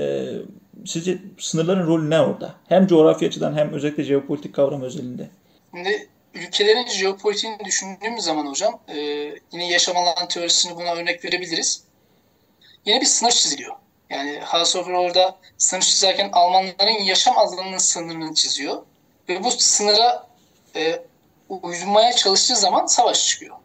sizce 0.87 1.19
sınırların 1.39 1.87
rolü 1.87 2.11
ne 2.11 2.21
orada? 2.21 2.55
Hem 2.69 2.87
coğrafi 2.87 3.27
açıdan 3.27 3.57
hem 3.57 3.73
özellikle 3.73 4.05
jeopolitik 4.05 4.55
kavram 4.55 4.83
özelinde. 4.83 5.29
Şimdi 5.75 6.09
ülkelerin 6.35 6.87
jeopolitiğini 6.87 7.59
düşündüğümüz 7.65 8.25
zaman 8.25 8.47
hocam 8.47 8.81
e, 8.89 8.99
yine 9.53 9.69
yaşam 9.69 9.97
alan 9.97 10.29
teorisini 10.29 10.77
buna 10.77 10.95
örnek 10.95 11.25
verebiliriz. 11.25 11.85
Yine 12.87 13.01
bir 13.01 13.07
sınır 13.07 13.31
çiziliyor. 13.31 13.75
Yani 14.11 14.39
Haushofer 14.39 14.93
orada 14.93 15.37
sınır 15.59 15.83
çizerken 15.83 16.31
Almanların 16.33 17.03
yaşam 17.05 17.39
alanının 17.39 17.79
sınırını 17.79 18.35
çiziyor. 18.35 18.83
Ve 19.29 19.45
bu 19.45 19.51
sınıra 19.51 20.27
e, 20.77 21.03
uyumaya 21.49 22.13
çalıştığı 22.13 22.57
zaman 22.57 22.87
savaş 22.87 23.29
çıkıyor. 23.29 23.57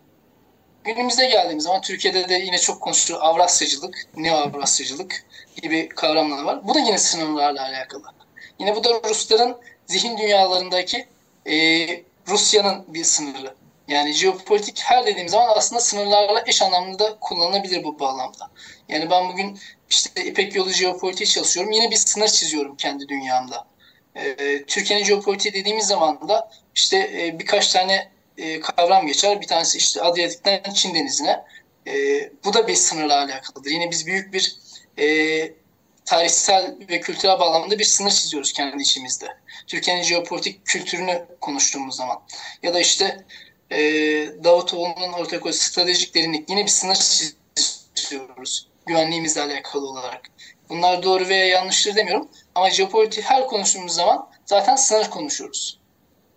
Günümüzde 0.84 1.26
geldiğimiz 1.26 1.64
zaman 1.64 1.82
Türkiye'de 1.82 2.30
de 2.30 2.34
yine 2.34 2.58
çok 2.58 2.82
konuşuluyor 2.82 3.26
Avrasyacılık, 3.26 3.96
Neo-Avrasyacılık 4.18 5.26
gibi 5.62 5.90
kavramlar 5.90 6.44
var. 6.44 6.68
Bu 6.68 6.74
da 6.76 6.80
yine 6.80 6.98
sınırlarla 6.98 7.62
alakalı. 7.62 8.04
Yine 8.60 8.76
bu 8.76 8.84
da 8.84 8.90
Rusların 9.10 9.58
zihin 9.88 10.18
dünyalarındaki 10.18 11.08
e, 11.48 11.88
Rusya'nın 12.28 12.86
bir 12.94 13.04
sınırı. 13.04 13.56
Yani 13.88 14.14
jeopolitik 14.14 14.82
her 14.84 15.06
dediğim 15.06 15.30
zaman 15.30 15.54
aslında 15.56 15.82
sınırlarla 15.82 16.44
eş 16.48 16.62
anlamlı 16.62 17.00
da 17.00 17.18
kullanılabilir 17.20 17.84
bu 17.84 18.00
bağlamda. 18.00 18.50
Yani 18.90 19.10
ben 19.10 19.30
bugün 19.30 19.60
işte 19.90 20.26
İpek 20.26 20.56
Yolu 20.56 20.70
jeopolitiği 20.70 21.28
çalışıyorum. 21.28 21.72
Yine 21.72 21.92
bir 21.92 21.96
sınır 21.96 22.28
çiziyorum 22.28 22.76
kendi 22.76 23.08
dünyamda. 23.08 23.68
Ee, 24.16 24.64
Türkiye'nin 24.68 25.06
jeopolitiği 25.06 25.54
dediğimiz 25.54 25.88
zaman 25.88 26.30
da 26.30 26.52
işte 26.76 26.98
e, 26.98 27.40
birkaç 27.40 27.74
tane 27.74 28.10
e, 28.40 28.60
kavram 28.60 29.08
geçer. 29.08 29.42
Bir 29.42 29.48
tanesi 29.48 29.78
işte 29.78 30.02
Adriyatik'ten 30.02 30.74
Çin 30.74 30.96
denizine. 30.96 31.44
E, 31.88 31.94
bu 32.46 32.54
da 32.54 32.68
bir 32.68 32.76
sınırla 32.76 33.18
alakalıdır. 33.18 33.70
Yine 33.70 33.92
biz 33.92 34.06
büyük 34.06 34.34
bir 34.34 34.56
e, 35.00 35.08
tarihsel 36.06 36.76
ve 36.90 37.00
kültürel 37.00 37.40
bağlamda 37.40 37.80
bir 37.80 37.84
sınır 37.84 38.12
çiziyoruz 38.12 38.54
kendi 38.54 38.82
içimizde. 38.82 39.28
Türkiye'nin 39.68 40.04
jeopolitik 40.04 40.66
kültürünü 40.66 41.26
konuştuğumuz 41.42 41.96
zaman. 41.96 42.22
Ya 42.64 42.74
da 42.74 42.80
işte 42.80 43.26
e, 43.72 43.80
Davutoğlu'nun 44.44 45.14
ortaya 45.14 45.54
stratejik 45.54 46.16
derinlik 46.16 46.50
yine 46.50 46.64
bir 46.64 46.70
sınır 46.70 46.98
çiziyoruz 47.96 48.70
güvenliğimizle 48.86 49.42
alakalı 49.42 49.88
olarak. 49.88 50.22
Bunlar 50.70 51.04
doğru 51.04 51.28
veya 51.28 51.46
yanlıştır 51.46 51.96
demiyorum 51.96 52.30
ama 52.56 52.70
jeopolitik 52.70 53.24
her 53.24 53.48
konuştuğumuz 53.48 53.94
zaman 53.94 54.30
zaten 54.46 54.76
sınır 54.76 55.10
konuşuyoruz. 55.10 55.79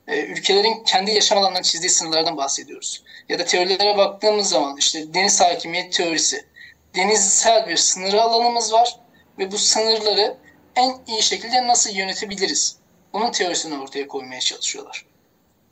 E, 0.08 0.20
ülkelerin 0.20 0.84
kendi 0.84 1.10
yaşam 1.10 1.38
alanlarını 1.38 1.62
çizdiği 1.62 1.90
sınırlardan 1.90 2.36
bahsediyoruz. 2.36 3.02
Ya 3.28 3.38
da 3.38 3.44
teorilere 3.44 3.96
baktığımız 3.96 4.48
zaman 4.48 4.76
işte 4.76 5.14
deniz 5.14 5.40
hakimiyet 5.40 5.92
teorisi. 5.92 6.46
Denizsel 6.94 7.68
bir 7.68 7.76
sınır 7.76 8.14
alanımız 8.14 8.72
var 8.72 8.96
ve 9.38 9.52
bu 9.52 9.58
sınırları 9.58 10.36
en 10.76 10.98
iyi 11.06 11.22
şekilde 11.22 11.66
nasıl 11.66 11.90
yönetebiliriz? 11.90 12.76
Bunun 13.12 13.32
teorisini 13.32 13.78
ortaya 13.78 14.08
koymaya 14.08 14.40
çalışıyorlar. 14.40 15.06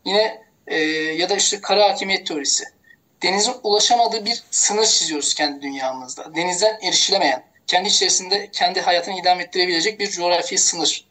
Yine 0.05 0.43
e, 0.67 0.79
ya 0.93 1.29
da 1.29 1.37
işte 1.37 1.61
kara 1.61 1.91
hakimiyet 1.91 2.27
teorisi. 2.27 2.65
Denizin 3.23 3.55
ulaşamadığı 3.63 4.25
bir 4.25 4.43
sınır 4.51 4.87
çiziyoruz 4.87 5.35
kendi 5.35 5.63
dünyamızda. 5.63 6.35
Denizden 6.35 6.79
erişilemeyen, 6.83 7.45
kendi 7.67 7.89
içerisinde 7.89 8.51
kendi 8.53 8.81
hayatını 8.81 9.21
idame 9.21 9.43
ettirebilecek 9.43 10.01
bir 10.01 10.11
coğrafi 10.11 10.59
sınır. 10.59 11.10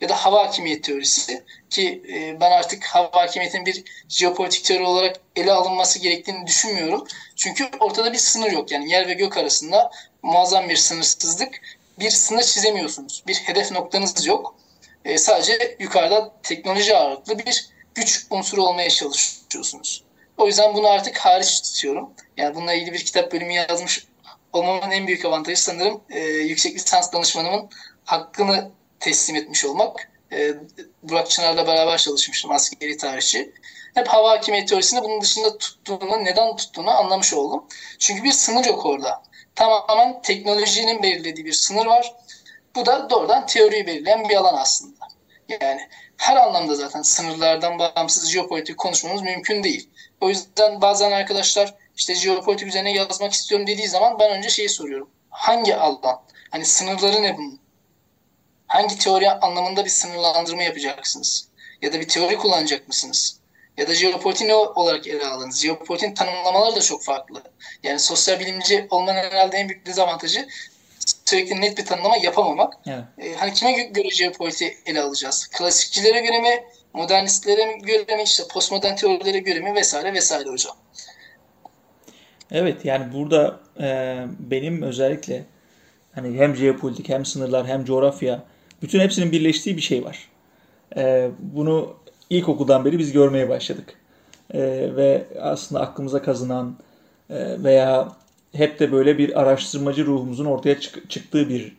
Ya 0.00 0.08
da 0.08 0.14
hava 0.14 0.46
hakimiyet 0.46 0.84
teorisi 0.84 1.44
ki 1.70 2.02
e, 2.12 2.40
ben 2.40 2.50
artık 2.50 2.84
hava 2.84 3.10
hakimiyetinin 3.12 3.66
bir 3.66 3.84
jeopolitik 4.08 4.64
teori 4.64 4.82
olarak 4.82 5.16
ele 5.36 5.52
alınması 5.52 5.98
gerektiğini 5.98 6.46
düşünmüyorum. 6.46 7.06
Çünkü 7.36 7.68
ortada 7.80 8.12
bir 8.12 8.18
sınır 8.18 8.52
yok. 8.52 8.70
Yani 8.70 8.90
yer 8.90 9.08
ve 9.08 9.14
gök 9.14 9.36
arasında 9.36 9.90
muazzam 10.22 10.68
bir 10.68 10.76
sınırsızlık. 10.76 11.60
Bir 11.98 12.10
sınır 12.10 12.42
çizemiyorsunuz. 12.42 13.22
Bir 13.26 13.34
hedef 13.34 13.72
noktanız 13.72 14.26
yok. 14.26 14.54
E, 15.04 15.18
sadece 15.18 15.76
yukarıda 15.80 16.32
teknoloji 16.42 16.96
ağırlıklı 16.96 17.38
bir 17.38 17.68
güç 17.94 18.26
unsuru 18.30 18.62
olmaya 18.62 18.90
çalışıyorsunuz. 18.90 20.04
O 20.38 20.46
yüzden 20.46 20.74
bunu 20.74 20.88
artık 20.88 21.18
hariç 21.18 21.62
tutuyorum. 21.62 22.10
Yani 22.36 22.54
bununla 22.54 22.72
ilgili 22.74 22.92
bir 22.92 23.04
kitap 23.04 23.32
bölümü 23.32 23.52
yazmış 23.52 24.06
olmamın 24.52 24.90
en 24.90 25.06
büyük 25.06 25.24
avantajı 25.24 25.62
sanırım 25.62 26.00
e, 26.10 26.20
yüksek 26.20 26.74
lisans 26.74 27.12
danışmanımın 27.12 27.70
hakkını 28.04 28.70
teslim 29.00 29.36
etmiş 29.36 29.64
olmak. 29.64 30.10
E, 30.32 30.54
Burak 31.02 31.30
Çınar'la 31.30 31.66
beraber 31.66 31.98
çalışmıştım 31.98 32.50
askeri 32.50 32.96
tarihçi. 32.96 33.52
Hep 33.94 34.08
hava 34.08 34.30
hakimiyeti 34.30 34.70
teorisini 34.70 35.02
bunun 35.02 35.20
dışında 35.20 35.58
tuttuğunu, 35.58 36.24
neden 36.24 36.56
tuttuğunu 36.56 36.90
anlamış 36.90 37.34
oldum. 37.34 37.64
Çünkü 37.98 38.24
bir 38.24 38.32
sınır 38.32 38.64
yok 38.64 38.86
orada. 38.86 39.22
Tamamen 39.54 40.22
teknolojinin 40.22 41.02
belirlediği 41.02 41.46
bir 41.46 41.52
sınır 41.52 41.86
var. 41.86 42.14
Bu 42.74 42.86
da 42.86 43.10
doğrudan 43.10 43.46
teoriyi 43.46 43.86
belirleyen 43.86 44.28
bir 44.28 44.36
alan 44.36 44.56
aslında. 44.56 45.08
Yani 45.48 45.80
her 46.16 46.36
anlamda 46.36 46.74
zaten 46.74 47.02
sınırlardan 47.02 47.78
bağımsız 47.78 48.30
jeopolitik 48.30 48.78
konuşmamız 48.78 49.22
mümkün 49.22 49.64
değil. 49.64 49.90
O 50.20 50.28
yüzden 50.28 50.80
bazen 50.80 51.12
arkadaşlar 51.12 51.74
işte 51.96 52.14
jeopolitik 52.14 52.68
üzerine 52.68 52.92
yazmak 52.92 53.32
istiyorum 53.32 53.66
dediği 53.66 53.88
zaman 53.88 54.18
ben 54.18 54.30
önce 54.30 54.48
şeyi 54.48 54.68
soruyorum. 54.68 55.10
Hangi 55.30 55.76
alan? 55.76 56.22
Hani 56.50 56.64
sınırları 56.64 57.22
ne 57.22 57.36
bunun? 57.36 57.60
Hangi 58.76 58.98
teori 58.98 59.30
anlamında 59.30 59.84
bir 59.84 59.90
sınırlandırma 59.90 60.62
yapacaksınız? 60.62 61.48
Ya 61.82 61.92
da 61.92 62.00
bir 62.00 62.08
teori 62.08 62.36
kullanacak 62.36 62.88
mısınız? 62.88 63.40
Ya 63.76 63.88
da 63.88 63.94
jeopolitik 63.94 64.46
ne 64.46 64.54
olarak 64.54 65.06
ele 65.06 65.26
alınız? 65.26 65.62
Jeopolitik 65.62 66.16
tanımlamaları 66.16 66.76
da 66.76 66.80
çok 66.80 67.04
farklı. 67.04 67.42
Yani 67.82 67.98
sosyal 67.98 68.40
bilimci 68.40 68.86
olmanın 68.90 69.18
herhalde 69.18 69.56
en 69.56 69.68
büyük 69.68 69.86
dezavantajı 69.86 70.48
sürekli 71.24 71.60
net 71.60 71.78
bir 71.78 71.84
tanımlama 71.84 72.16
yapamamak. 72.16 72.74
Evet. 72.86 73.04
E, 73.18 73.34
hani 73.34 73.52
kime 73.52 73.72
göre 73.72 74.10
jeopolitiği 74.10 74.76
ele 74.86 75.00
alacağız? 75.00 75.46
Klasikçilere 75.46 76.20
göre 76.20 76.40
mi? 76.40 76.64
Modernistlere 76.92 77.72
göre 77.72 78.16
mi? 78.16 78.22
işte 78.22 78.42
postmodern 78.52 78.96
teorilere 78.96 79.38
göre 79.38 79.60
mi? 79.60 79.74
Vesaire 79.74 80.14
vesaire 80.14 80.48
hocam. 80.48 80.76
Evet 82.50 82.84
yani 82.84 83.12
burada 83.12 83.60
e, 83.80 84.16
benim 84.38 84.82
özellikle 84.82 85.44
hani 86.14 86.38
hem 86.38 86.56
jeopolitik 86.56 87.08
hem 87.08 87.24
sınırlar 87.24 87.66
hem 87.66 87.84
coğrafya 87.84 88.44
bütün 88.86 89.00
hepsinin 89.00 89.32
birleştiği 89.32 89.76
bir 89.76 89.82
şey 89.82 90.04
var. 90.04 90.28
E, 90.96 91.30
bunu 91.38 91.94
ilkokuldan 92.30 92.84
beri 92.84 92.98
biz 92.98 93.12
görmeye 93.12 93.48
başladık. 93.48 93.94
E, 94.54 94.60
ve 94.96 95.24
aslında 95.40 95.80
aklımıza 95.80 96.22
kazınan 96.22 96.76
e, 97.30 97.62
veya 97.64 98.12
hep 98.52 98.80
de 98.80 98.92
böyle 98.92 99.18
bir 99.18 99.40
araştırmacı 99.40 100.06
ruhumuzun 100.06 100.44
ortaya 100.44 100.80
çık- 100.80 101.10
çıktığı 101.10 101.48
bir 101.48 101.76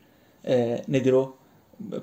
e, 0.48 0.84
nedir 0.88 1.14
o? 1.14 1.36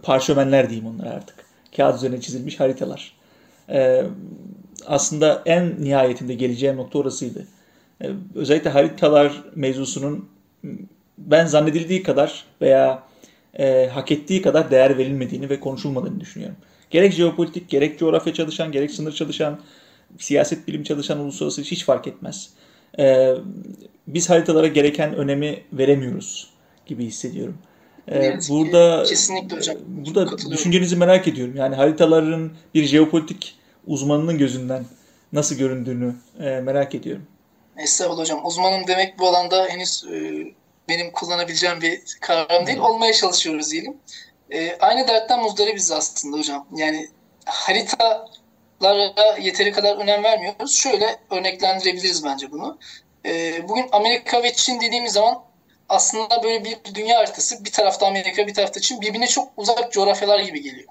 Parşömenler 0.02 0.70
diyeyim 0.70 0.88
onlara 0.88 1.10
artık. 1.10 1.36
Kağıt 1.76 1.96
üzerine 1.96 2.20
çizilmiş 2.20 2.60
haritalar. 2.60 3.16
E, 3.68 4.04
aslında 4.86 5.42
en 5.46 5.84
nihayetinde 5.84 6.34
geleceğim 6.34 6.76
nokta 6.76 6.98
orasıydı. 6.98 7.46
E, 8.02 8.10
özellikle 8.34 8.70
haritalar 8.70 9.44
mevzusunun 9.54 10.28
ben 11.18 11.46
zannedildiği 11.46 12.02
kadar 12.02 12.44
veya 12.60 13.02
e, 13.58 13.86
hak 13.86 14.12
ettiği 14.12 14.42
kadar 14.42 14.70
değer 14.70 14.98
verilmediğini 14.98 15.50
ve 15.50 15.60
konuşulmadığını 15.60 16.20
düşünüyorum. 16.20 16.56
Gerek 16.90 17.12
jeopolitik, 17.12 17.68
gerek 17.68 17.98
coğrafya 17.98 18.34
çalışan, 18.34 18.72
gerek 18.72 18.90
sınır 18.90 19.12
çalışan, 19.12 19.60
siyaset 20.18 20.68
bilim 20.68 20.82
çalışan 20.82 21.18
uluslararası 21.18 21.62
hiç 21.62 21.84
fark 21.84 22.06
etmez. 22.06 22.50
E, 22.98 23.34
biz 24.06 24.30
haritalara 24.30 24.66
gereken 24.66 25.14
önemi 25.16 25.62
veremiyoruz 25.72 26.50
gibi 26.86 27.04
hissediyorum. 27.04 27.58
Ee, 28.12 28.38
burada 28.50 29.02
kesinlikle 29.02 29.56
hocam. 29.56 29.76
Burada 29.86 30.38
düşüncenizi 30.50 30.96
merak 30.96 31.28
ediyorum. 31.28 31.56
Yani 31.56 31.74
haritaların 31.74 32.52
bir 32.74 32.84
jeopolitik 32.84 33.56
uzmanının 33.86 34.38
gözünden 34.38 34.84
nasıl 35.32 35.56
göründüğünü 35.56 36.14
e, 36.40 36.60
merak 36.60 36.94
ediyorum. 36.94 37.26
Estağfurullah 37.78 38.20
hocam. 38.20 38.46
Uzmanım 38.46 38.86
demek 38.86 39.18
bu 39.18 39.28
alanda 39.28 39.66
henüz 39.66 40.04
e, 40.12 40.44
benim 40.88 41.12
kullanabileceğim 41.12 41.80
bir 41.80 42.02
kavram 42.20 42.66
değil. 42.66 42.78
Olmaya 42.78 43.12
çalışıyoruz 43.12 43.70
diyelim. 43.70 43.96
E, 44.50 44.76
aynı 44.80 45.08
dertten 45.08 45.42
muzdaribiz 45.42 45.92
aslında 45.92 46.36
hocam. 46.36 46.66
Yani 46.76 47.08
haritalara 47.44 49.38
yeteri 49.40 49.72
kadar 49.72 49.96
önem 49.96 50.24
vermiyoruz. 50.24 50.76
Şöyle 50.76 51.16
örneklendirebiliriz 51.30 52.24
bence 52.24 52.50
bunu. 52.50 52.78
E, 53.26 53.62
bugün 53.68 53.88
Amerika 53.92 54.42
ve 54.42 54.52
Çin 54.52 54.80
dediğimiz 54.80 55.12
zaman 55.12 55.42
aslında 55.88 56.42
böyle 56.42 56.64
bir 56.64 56.78
dünya 56.94 57.18
haritası 57.18 57.64
bir 57.64 57.72
tarafta 57.72 58.06
Amerika 58.06 58.46
bir 58.46 58.54
tarafta 58.54 58.80
Çin 58.80 59.00
birbirine 59.00 59.26
çok 59.26 59.52
uzak 59.56 59.92
coğrafyalar 59.92 60.38
gibi 60.38 60.62
geliyor. 60.62 60.88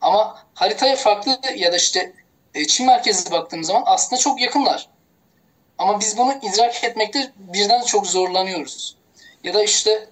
Ama 0.00 0.42
haritaya 0.54 0.96
farklı 0.96 1.40
ya 1.56 1.72
da 1.72 1.76
işte 1.76 2.12
e, 2.54 2.66
Çin 2.66 2.86
merkezli 2.86 3.30
baktığımız 3.30 3.66
zaman 3.66 3.82
aslında 3.86 4.20
çok 4.20 4.40
yakınlar. 4.40 4.88
Ama 5.78 6.00
biz 6.00 6.18
bunu 6.18 6.34
idrak 6.42 6.84
etmekte 6.84 7.32
birden 7.36 7.82
çok 7.82 8.06
zorlanıyoruz. 8.06 8.97
Ya 9.44 9.54
da 9.54 9.64
işte 9.64 10.08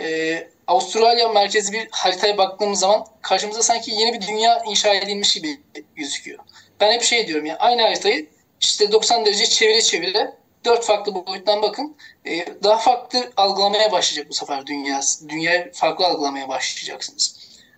e, 0.00 0.48
Avustralya 0.66 1.28
merkezi 1.28 1.72
bir 1.72 1.88
haritaya 1.90 2.38
baktığımız 2.38 2.80
zaman 2.80 3.06
karşımıza 3.22 3.62
sanki 3.62 3.90
yeni 3.90 4.12
bir 4.12 4.26
dünya 4.26 4.62
inşa 4.66 4.94
edilmiş 4.94 5.34
gibi 5.34 5.60
gözüküyor. 5.96 6.38
Ben 6.80 6.92
hep 6.92 7.02
şey 7.02 7.26
diyorum 7.26 7.46
ya 7.46 7.56
aynı 7.56 7.82
haritayı 7.82 8.26
işte 8.60 8.92
90 8.92 9.26
derece 9.26 9.46
çevire 9.46 9.82
çevire 9.82 10.36
dört 10.64 10.84
farklı 10.84 11.26
boyuttan 11.26 11.62
bakın. 11.62 11.96
E, 12.26 12.46
daha 12.62 12.78
farklı 12.78 13.32
algılamaya 13.36 13.92
başlayacak 13.92 14.30
bu 14.30 14.34
sefer 14.34 14.66
dünya. 14.66 15.00
Dünyayı 15.28 15.72
farklı 15.72 16.06
algılamaya 16.06 16.48
başlayacaksınız. 16.48 17.36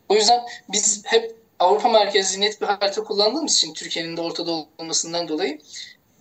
O 0.09 0.15
yüzden 0.15 0.41
biz 0.69 1.03
hep 1.07 1.37
Avrupa 1.59 1.89
merkezli 1.89 2.41
net 2.41 2.61
bir 2.61 2.67
harita 2.67 3.05
kullandığımız 3.05 3.55
için 3.55 3.75
Türkiye'nin 3.75 4.17
de 4.17 4.21
ortada 4.21 4.67
olmasından 4.79 5.29
dolayı 5.29 5.59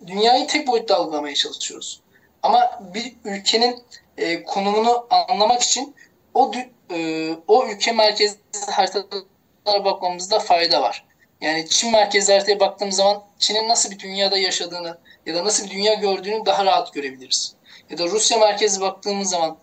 dünyayı 0.06 0.46
tek 0.46 0.66
boyutta 0.66 0.96
algılamaya 0.96 1.34
çalışıyoruz. 1.34 2.00
Ama 2.42 2.80
bir 2.94 3.14
ülkenin 3.24 3.84
e, 4.18 4.42
konumunu 4.42 5.06
anlamak 5.10 5.62
için 5.62 5.94
o 6.34 6.52
e, 6.90 7.30
o 7.48 7.66
ülke 7.66 7.92
merkezli 7.92 8.38
haritalara 8.70 9.84
bakmamızda 9.84 10.38
fayda 10.38 10.82
var. 10.82 11.04
Yani 11.40 11.68
Çin 11.68 11.92
merkezli 11.92 12.32
haritaya 12.32 12.60
baktığımız 12.60 12.96
zaman 12.96 13.22
Çin'in 13.38 13.68
nasıl 13.68 13.90
bir 13.90 13.98
dünyada 13.98 14.38
yaşadığını 14.38 14.98
ya 15.26 15.34
da 15.34 15.44
nasıl 15.44 15.64
bir 15.64 15.70
dünya 15.70 15.94
gördüğünü 15.94 16.46
daha 16.46 16.64
rahat 16.64 16.92
görebiliriz. 16.92 17.54
Ya 17.90 17.98
da 17.98 18.04
Rusya 18.04 18.38
merkezli 18.38 18.80
baktığımız 18.80 19.30
zaman 19.30 19.58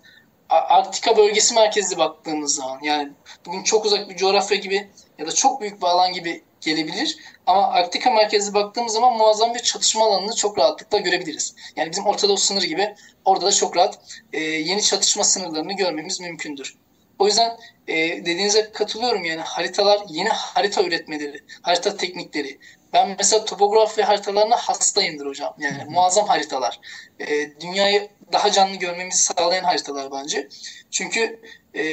Arktika 0.50 1.18
bölgesi 1.18 1.56
merkezli 1.56 1.98
baktığımız 1.98 2.56
zaman 2.56 2.80
yani 2.84 3.12
bugün 3.46 3.64
çok 3.64 3.86
uzak 3.86 4.10
bir 4.10 4.16
coğrafya 4.16 4.58
gibi 4.58 4.92
ya 5.18 5.28
da 5.28 5.32
çok 5.32 5.62
büyük 5.62 5.82
bir 5.82 5.88
alan 5.88 6.14
gibi 6.14 6.44
gelebilir. 6.66 7.18
Ama 7.48 7.68
Arktika 7.68 8.12
merkezli 8.12 8.54
baktığımız 8.54 8.94
zaman 8.94 9.18
muazzam 9.18 9.54
bir 9.54 9.60
çatışma 9.60 10.06
alanını 10.06 10.36
çok 10.36 10.60
rahatlıkla 10.60 10.98
görebiliriz. 10.98 11.56
Yani 11.76 11.92
bizim 11.92 12.06
Orta 12.06 12.30
Doğu 12.30 12.38
sınırı 12.38 12.66
gibi 12.66 12.96
orada 13.26 13.46
da 13.46 13.52
çok 13.52 13.78
rahat 13.78 14.00
e, 14.34 14.40
yeni 14.40 14.82
çatışma 14.82 15.24
sınırlarını 15.24 15.74
görmemiz 15.74 16.20
mümkündür. 16.20 16.76
O 17.20 17.28
yüzden 17.28 17.58
e, 17.88 17.96
dediğinize 17.98 18.72
katılıyorum 18.72 19.26
yani 19.26 19.42
haritalar 19.42 20.00
yeni 20.10 20.30
harita 20.30 20.84
üretmeleri, 20.84 21.40
harita 21.62 21.98
teknikleri. 21.98 22.60
Ben 22.94 23.16
mesela 23.18 23.46
topograf 23.46 23.98
ve 23.98 24.04
haritalarına 24.04 24.56
hastayımdır 24.56 25.26
hocam. 25.26 25.56
Yani 25.60 25.86
muazzam 25.90 26.28
haritalar. 26.28 26.80
E, 27.20 27.60
dünyayı 27.60 28.10
daha 28.34 28.52
canlı 28.52 28.76
görmemizi 28.76 29.24
sağlayan 29.24 29.64
haritalar 29.64 30.12
bence. 30.12 30.48
Çünkü 30.92 31.42
e, 31.76 31.84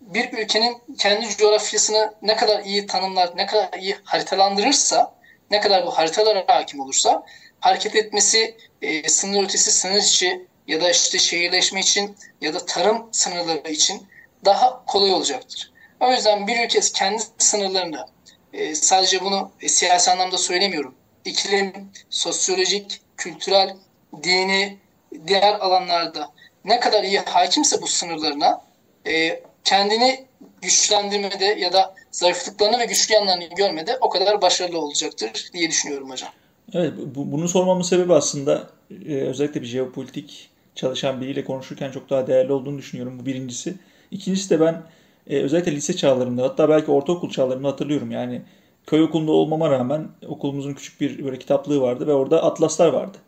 bir 0.00 0.32
ülkenin 0.32 0.82
kendi 0.98 1.36
coğrafyasını 1.36 2.14
ne 2.22 2.36
kadar 2.36 2.64
iyi 2.64 2.86
tanımlar, 2.86 3.36
ne 3.36 3.46
kadar 3.46 3.78
iyi 3.78 3.96
haritalandırırsa, 4.04 5.14
ne 5.50 5.60
kadar 5.60 5.86
bu 5.86 5.90
haritalara 5.90 6.44
hakim 6.48 6.80
olursa 6.80 7.22
hareket 7.60 7.96
etmesi 7.96 8.56
e, 8.82 9.08
sınır 9.08 9.44
ötesi, 9.44 9.70
sınır 9.72 10.02
içi 10.02 10.46
ya 10.66 10.80
da 10.80 10.90
işte 10.90 11.18
şehirleşme 11.18 11.80
için 11.80 12.16
ya 12.40 12.54
da 12.54 12.66
tarım 12.66 13.08
sınırları 13.12 13.70
için 13.70 14.06
daha 14.44 14.84
kolay 14.84 15.12
olacaktır. 15.12 15.72
O 16.00 16.12
yüzden 16.12 16.46
bir 16.46 16.64
ülke 16.64 16.80
kendi 16.80 17.22
sınırlarını 17.38 18.06
e, 18.52 18.74
sadece 18.74 19.20
bunu 19.20 19.50
e, 19.60 19.68
siyasi 19.68 20.10
anlamda 20.10 20.38
söylemiyorum. 20.38 20.94
İklim, 21.24 21.92
sosyolojik, 22.10 23.00
kültürel, 23.16 23.76
dini, 24.22 24.78
diğer 25.26 25.54
alanlarda 25.54 26.32
ne 26.64 26.80
kadar 26.80 27.04
iyi 27.04 27.18
hakimse 27.18 27.82
bu 27.82 27.86
sınırlarına 27.86 28.64
e, 29.06 29.42
kendini 29.64 30.26
güçlendirmede 30.62 31.44
ya 31.44 31.72
da 31.72 31.94
zayıflıklarını 32.10 32.78
ve 32.78 32.84
güçlü 32.84 33.14
yanlarını 33.14 33.44
görmede 33.44 33.98
o 34.00 34.08
kadar 34.08 34.42
başarılı 34.42 34.78
olacaktır 34.78 35.50
diye 35.52 35.70
düşünüyorum 35.70 36.10
hocam. 36.10 36.30
Evet, 36.74 36.92
bu, 37.14 37.32
bunu 37.32 37.48
sormamın 37.48 37.82
sebebi 37.82 38.14
aslında 38.14 38.70
e, 39.06 39.14
özellikle 39.14 39.62
bir 39.62 39.66
jeopolitik 39.66 40.50
çalışan 40.74 41.20
biriyle 41.20 41.44
konuşurken 41.44 41.90
çok 41.90 42.10
daha 42.10 42.26
değerli 42.26 42.52
olduğunu 42.52 42.78
düşünüyorum. 42.78 43.18
Bu 43.18 43.26
birincisi. 43.26 43.74
İkincisi 44.10 44.50
de 44.50 44.60
ben 44.60 44.82
e, 45.26 45.42
özellikle 45.42 45.72
lise 45.72 45.96
çağlarımda 45.96 46.42
hatta 46.42 46.68
belki 46.68 46.90
ortaokul 46.90 47.30
çağlarımda 47.30 47.68
hatırlıyorum. 47.68 48.10
Yani 48.10 48.42
köy 48.86 49.02
okulunda 49.02 49.32
olmama 49.32 49.70
rağmen 49.70 50.08
okulumuzun 50.28 50.74
küçük 50.74 51.00
bir 51.00 51.24
böyle 51.24 51.38
kitaplığı 51.38 51.80
vardı 51.80 52.06
ve 52.06 52.12
orada 52.12 52.42
atlaslar 52.44 52.88
vardı. 52.88 53.18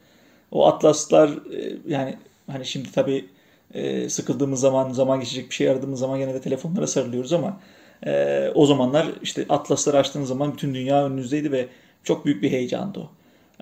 O 0.50 0.66
atlaslar 0.66 1.28
e, 1.28 1.76
yani 1.86 2.16
hani 2.50 2.66
şimdi 2.66 2.92
tabii 2.92 3.28
e, 3.74 4.08
sıkıldığımız 4.08 4.60
zaman, 4.60 4.92
zaman 4.92 5.20
geçecek 5.20 5.50
bir 5.50 5.54
şey 5.54 5.70
aradığımız 5.70 6.00
zaman 6.00 6.18
gene 6.18 6.34
de 6.34 6.40
telefonlara 6.40 6.86
sarılıyoruz 6.86 7.32
ama 7.32 7.60
e, 8.06 8.48
o 8.54 8.66
zamanlar 8.66 9.06
işte 9.22 9.46
atlasları 9.48 9.98
açtığınız 9.98 10.28
zaman 10.28 10.52
bütün 10.52 10.74
dünya 10.74 11.06
önünüzdeydi 11.06 11.52
ve 11.52 11.68
çok 12.04 12.24
büyük 12.24 12.42
bir 12.42 12.50
heyecandı 12.50 12.98
o. 12.98 13.10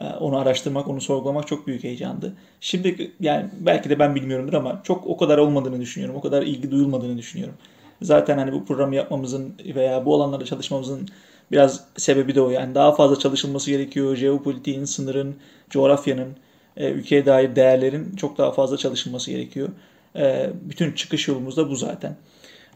E, 0.04 0.06
onu 0.06 0.38
araştırmak, 0.38 0.88
onu 0.88 1.00
sorgulamak 1.00 1.46
çok 1.46 1.66
büyük 1.66 1.84
heyecandı. 1.84 2.34
Şimdi 2.60 3.12
yani 3.20 3.50
belki 3.60 3.90
de 3.90 3.98
ben 3.98 4.14
bilmiyorumdur 4.14 4.52
ama 4.52 4.80
çok 4.84 5.06
o 5.06 5.16
kadar 5.16 5.38
olmadığını 5.38 5.80
düşünüyorum. 5.80 6.16
O 6.16 6.20
kadar 6.20 6.42
ilgi 6.42 6.70
duyulmadığını 6.70 7.18
düşünüyorum. 7.18 7.54
Zaten 8.02 8.38
hani 8.38 8.52
bu 8.52 8.64
programı 8.64 8.94
yapmamızın 8.94 9.54
veya 9.74 10.06
bu 10.06 10.14
alanlarda 10.14 10.44
çalışmamızın 10.44 11.08
biraz 11.52 11.84
sebebi 11.96 12.34
de 12.34 12.40
o. 12.40 12.50
Yani 12.50 12.74
daha 12.74 12.92
fazla 12.92 13.18
çalışılması 13.18 13.70
gerekiyor. 13.70 14.16
Jeopolitiğin, 14.16 14.84
sınırın, 14.84 15.36
coğrafyanın, 15.70 16.36
e, 16.76 16.90
ülkeye 16.90 17.26
dair 17.26 17.56
değerlerin 17.56 18.16
çok 18.16 18.38
daha 18.38 18.52
fazla 18.52 18.76
çalışılması 18.76 19.30
gerekiyor. 19.30 19.68
E, 20.16 20.50
bütün 20.62 20.92
çıkış 20.92 21.28
yolumuz 21.28 21.56
da 21.56 21.70
bu 21.70 21.76
zaten. 21.76 22.16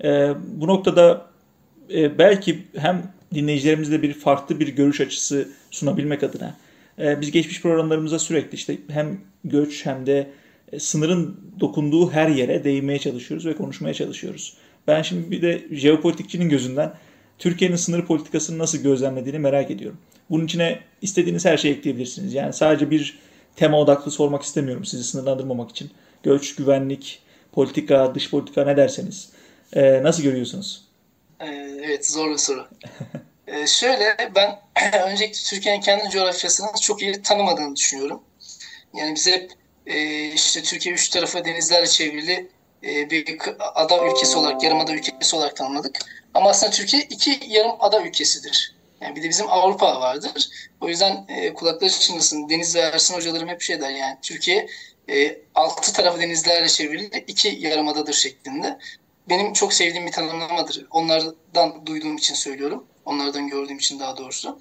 E, 0.05 0.35
bu 0.47 0.67
noktada 0.67 1.27
e, 1.95 2.19
belki 2.19 2.63
hem 2.77 3.03
dinleyicilerimizle 3.35 4.03
bir 4.03 4.15
farklı 4.15 4.61
bir 4.61 4.69
görüş 4.69 5.01
açısı 5.01 5.49
sunabilmek 5.71 6.23
adına 6.23 6.57
e, 6.99 7.21
biz 7.21 7.31
geçmiş 7.31 7.63
programlarımızda 7.63 8.19
sürekli 8.19 8.57
işte 8.57 8.79
hem 8.89 9.21
göç 9.45 9.87
hem 9.87 10.07
de 10.07 10.31
e, 10.73 10.79
sınırın 10.79 11.41
dokunduğu 11.61 12.11
her 12.11 12.29
yere 12.29 12.65
değinmeye 12.65 12.99
çalışıyoruz 12.99 13.47
ve 13.47 13.57
konuşmaya 13.57 13.95
çalışıyoruz. 13.95 14.57
Ben 14.87 15.03
şimdi 15.03 15.31
bir 15.31 15.43
de 15.43 15.65
jeopolitikçinin 15.71 16.49
gözünden 16.49 16.95
Türkiye'nin 17.39 17.77
sınır 17.77 18.07
politikasını 18.07 18.59
nasıl 18.59 18.79
gözlemlediğini 18.79 19.39
merak 19.39 19.71
ediyorum. 19.71 19.99
Bunun 20.31 20.45
içine 20.45 20.81
istediğiniz 21.03 21.45
her 21.45 21.57
şeyi 21.57 21.75
ekleyebilirsiniz. 21.75 22.35
Yani 22.35 22.53
sadece 22.53 22.91
bir 22.91 23.19
tema 23.57 23.81
odaklı 23.81 24.11
sormak 24.11 24.43
istemiyorum 24.43 24.85
sizi 24.85 25.05
sınırlandırmamak 25.05 25.71
için. 25.71 25.91
Göç, 26.23 26.55
güvenlik, 26.55 27.19
politika, 27.55 28.15
dış 28.15 28.31
politika 28.31 28.65
ne 28.65 28.77
derseniz. 28.77 29.29
Ee, 29.73 30.03
nasıl 30.03 30.23
görüyorsunuz? 30.23 30.85
Ee, 31.41 31.47
evet 31.85 32.07
zor 32.11 32.31
bir 32.31 32.39
soru. 32.39 32.69
ee, 33.47 33.67
şöyle 33.67 34.31
ben 34.35 34.61
öncelikle 35.07 35.39
Türkiye'nin 35.51 35.81
kendi 35.81 36.11
coğrafyasını 36.11 36.69
çok 36.83 37.03
iyi 37.03 37.23
tanımadığını 37.23 37.77
düşünüyorum. 37.77 38.23
Yani 38.95 39.15
biz 39.15 39.27
hep 39.27 39.53
e, 39.87 40.25
işte 40.25 40.63
Türkiye 40.63 40.95
üç 40.95 41.09
tarafa 41.09 41.45
denizlerle 41.45 41.87
çevrili 41.87 42.49
e, 42.85 43.11
bir 43.11 43.39
ada 43.59 44.07
ülkesi 44.07 44.39
olarak, 44.39 44.63
yarım 44.63 44.81
ada 44.81 44.93
ülkesi 44.93 45.37
olarak 45.37 45.57
tanımladık. 45.57 45.99
Ama 46.35 46.51
aslında 46.51 46.73
Türkiye 46.73 47.03
iki 47.03 47.41
yarım 47.49 47.73
ada 47.81 48.03
ülkesidir. 48.03 48.75
Yani 49.01 49.17
bir 49.17 49.23
de 49.23 49.29
bizim 49.29 49.51
Avrupa 49.51 50.01
vardır. 50.01 50.49
O 50.81 50.89
yüzden 50.89 51.25
e, 51.29 51.55
kulakları 51.55 51.91
çınlasın. 51.91 52.49
Deniz 52.49 52.77
ve 52.77 52.81
Ersin 52.81 53.15
hocalarım 53.15 53.49
hep 53.49 53.63
şey 53.63 53.81
der 53.81 53.91
yani 53.91 54.17
Türkiye 54.23 54.69
e, 55.09 55.39
altı 55.55 55.93
tarafı 55.93 56.21
denizlerle 56.21 56.69
çevrili 56.69 57.25
iki 57.27 57.49
yarımadadır 57.49 58.13
şeklinde. 58.13 58.79
Benim 59.29 59.53
çok 59.53 59.73
sevdiğim 59.73 60.07
bir 60.07 60.13
tanımlamadır. 60.13 60.87
Onlardan 60.91 61.87
duyduğum 61.87 62.17
için 62.17 62.35
söylüyorum. 62.35 62.87
Onlardan 63.05 63.49
gördüğüm 63.49 63.79
için 63.79 64.01
daha 64.01 64.17
doğrusu. 64.17 64.61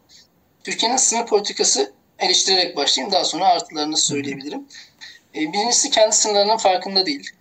Türkiye'nin 0.64 0.98
sınır 0.98 1.26
politikası 1.26 1.94
eleştirerek 2.20 2.78
başlayayım. 2.78 3.14
Daha 3.14 3.24
sonra 3.24 3.48
artılarını 3.48 3.98
söyleyebilirim. 3.98 4.68
E, 5.36 5.54
birincisi 5.54 5.90
kendi 5.90 6.16
sınırlarının 6.16 6.58
farkında 6.58 7.06
değil. 7.06 7.32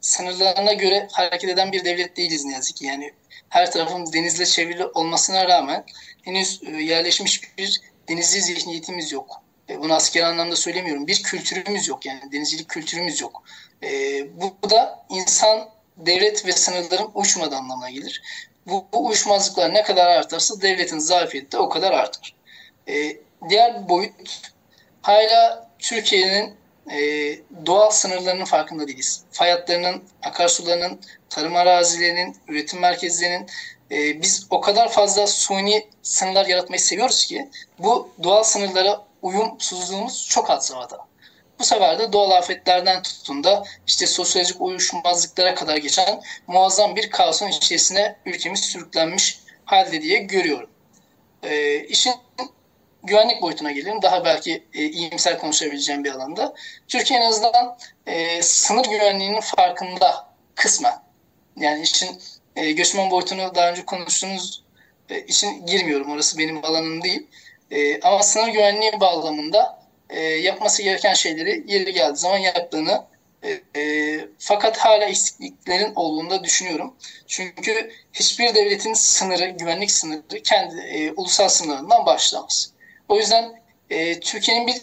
Sınırlarına 0.00 0.72
göre 0.72 1.08
hareket 1.12 1.50
eden 1.50 1.72
bir 1.72 1.84
devlet 1.84 2.16
değiliz 2.16 2.44
ne 2.44 2.52
yazık 2.52 2.76
ki. 2.76 2.86
Yani 2.86 3.12
her 3.48 3.72
tarafımız 3.72 4.12
denizle 4.12 4.46
çevrili 4.46 4.86
olmasına 4.86 5.48
rağmen 5.48 5.84
henüz 6.22 6.60
e, 6.62 6.70
yerleşmiş 6.70 7.58
bir 7.58 7.80
denizci 8.08 8.42
zihniyetimiz 8.42 9.12
yok. 9.12 9.42
E, 9.68 9.80
bunu 9.80 9.94
asker 9.94 10.22
anlamda 10.22 10.56
söylemiyorum. 10.56 11.06
Bir 11.06 11.22
kültürümüz 11.22 11.88
yok 11.88 12.06
yani 12.06 12.32
denizcilik 12.32 12.68
kültürümüz 12.68 13.20
yok. 13.20 13.42
E, 13.82 13.90
bu 14.40 14.70
da 14.70 15.04
insan, 15.10 15.68
devlet 15.96 16.46
ve 16.46 16.52
sınırların 16.52 17.10
uçmadığı 17.14 17.56
anlamına 17.56 17.90
gelir. 17.90 18.22
Bu, 18.66 18.86
bu 18.92 19.06
uyuşmazlıklar 19.06 19.74
ne 19.74 19.82
kadar 19.82 20.06
artarsa 20.06 20.60
devletin 20.60 20.98
zafiyeti 20.98 21.52
de 21.52 21.58
o 21.58 21.68
kadar 21.68 21.92
artar. 21.92 22.34
E, 22.88 23.16
diğer 23.48 23.88
boyut 23.88 24.52
hala 25.02 25.70
Türkiye'nin 25.78 26.54
e, 26.90 26.98
doğal 27.66 27.90
sınırlarının 27.90 28.44
farkında 28.44 28.88
değiliz. 28.88 29.24
Fay 29.30 29.50
hatlarının, 29.50 30.02
akarsularının, 30.22 31.00
tarım 31.30 31.56
arazilerinin, 31.56 32.36
üretim 32.48 32.80
merkezlerinin 32.80 33.46
e, 33.90 34.22
biz 34.22 34.46
o 34.50 34.60
kadar 34.60 34.92
fazla 34.92 35.26
suni 35.26 35.86
sınırlar 36.02 36.46
yaratmayı 36.46 36.80
seviyoruz 36.80 37.26
ki 37.26 37.48
bu 37.78 38.08
doğal 38.22 38.42
sınırlara 38.42 39.04
uyumsuzluğumuz 39.22 40.28
çok 40.28 40.48
had 40.48 40.60
safhada. 40.60 41.06
Bu 41.58 41.64
sefer 41.64 41.98
de 41.98 42.12
doğal 42.12 42.30
afetlerden 42.30 43.02
tutun 43.02 43.44
da 43.44 43.64
işte 43.86 44.06
sosyolojik 44.06 44.60
uyuşmazlıklara 44.60 45.54
kadar 45.54 45.76
geçen 45.76 46.22
muazzam 46.46 46.96
bir 46.96 47.10
kaosun 47.10 47.48
içerisine 47.48 48.16
ülkemiz 48.26 48.60
sürüklenmiş 48.60 49.40
halde 49.64 50.02
diye 50.02 50.18
görüyorum. 50.18 50.70
E, 51.42 51.80
işin 51.80 52.14
güvenlik 53.02 53.42
boyutuna 53.42 53.70
gelelim. 53.70 54.02
Daha 54.02 54.24
belki 54.24 54.64
e, 54.74 54.84
iyimser 54.84 55.38
konuşabileceğim 55.38 56.04
bir 56.04 56.10
alanda. 56.10 56.54
Türkiye 56.88 57.20
en 57.20 57.26
azından 57.26 57.78
e, 58.06 58.42
sınır 58.42 58.84
güvenliğinin 58.84 59.40
farkında 59.40 60.28
kısmen. 60.54 60.94
Yani 61.56 61.82
işin 61.82 62.20
e, 62.56 62.72
göçmen 62.72 63.10
boyutunu 63.10 63.54
daha 63.54 63.70
önce 63.70 63.84
konuştuğumuz 63.84 64.62
e, 65.08 65.20
için 65.20 65.66
girmiyorum. 65.66 66.10
Orası 66.10 66.38
benim 66.38 66.64
alanım 66.64 67.02
değil. 67.02 67.26
E, 67.72 68.00
ama 68.00 68.22
sınır 68.22 68.48
güvenliği 68.48 69.00
bağlamında 69.00 69.82
e, 70.10 70.20
yapması 70.20 70.82
gereken 70.82 71.14
şeyleri 71.14 71.64
yeri 71.66 71.92
geldiği 71.92 72.16
zaman 72.16 72.38
yaptığını 72.38 73.04
e, 73.42 73.80
e, 73.80 74.20
fakat 74.38 74.78
hala 74.78 75.04
eksikliklerin 75.04 75.94
olduğunu 75.94 76.44
düşünüyorum. 76.44 76.94
Çünkü 77.26 77.90
hiçbir 78.12 78.54
devletin 78.54 78.94
sınırı, 78.94 79.46
güvenlik 79.48 79.90
sınırı 79.90 80.42
kendi 80.44 80.80
e, 80.80 81.12
ulusal 81.12 81.48
sınırından 81.48 82.06
başlamaz. 82.06 82.72
O 83.08 83.16
yüzden 83.18 83.62
e, 83.90 84.20
Türkiye'nin 84.20 84.66
bir 84.66 84.76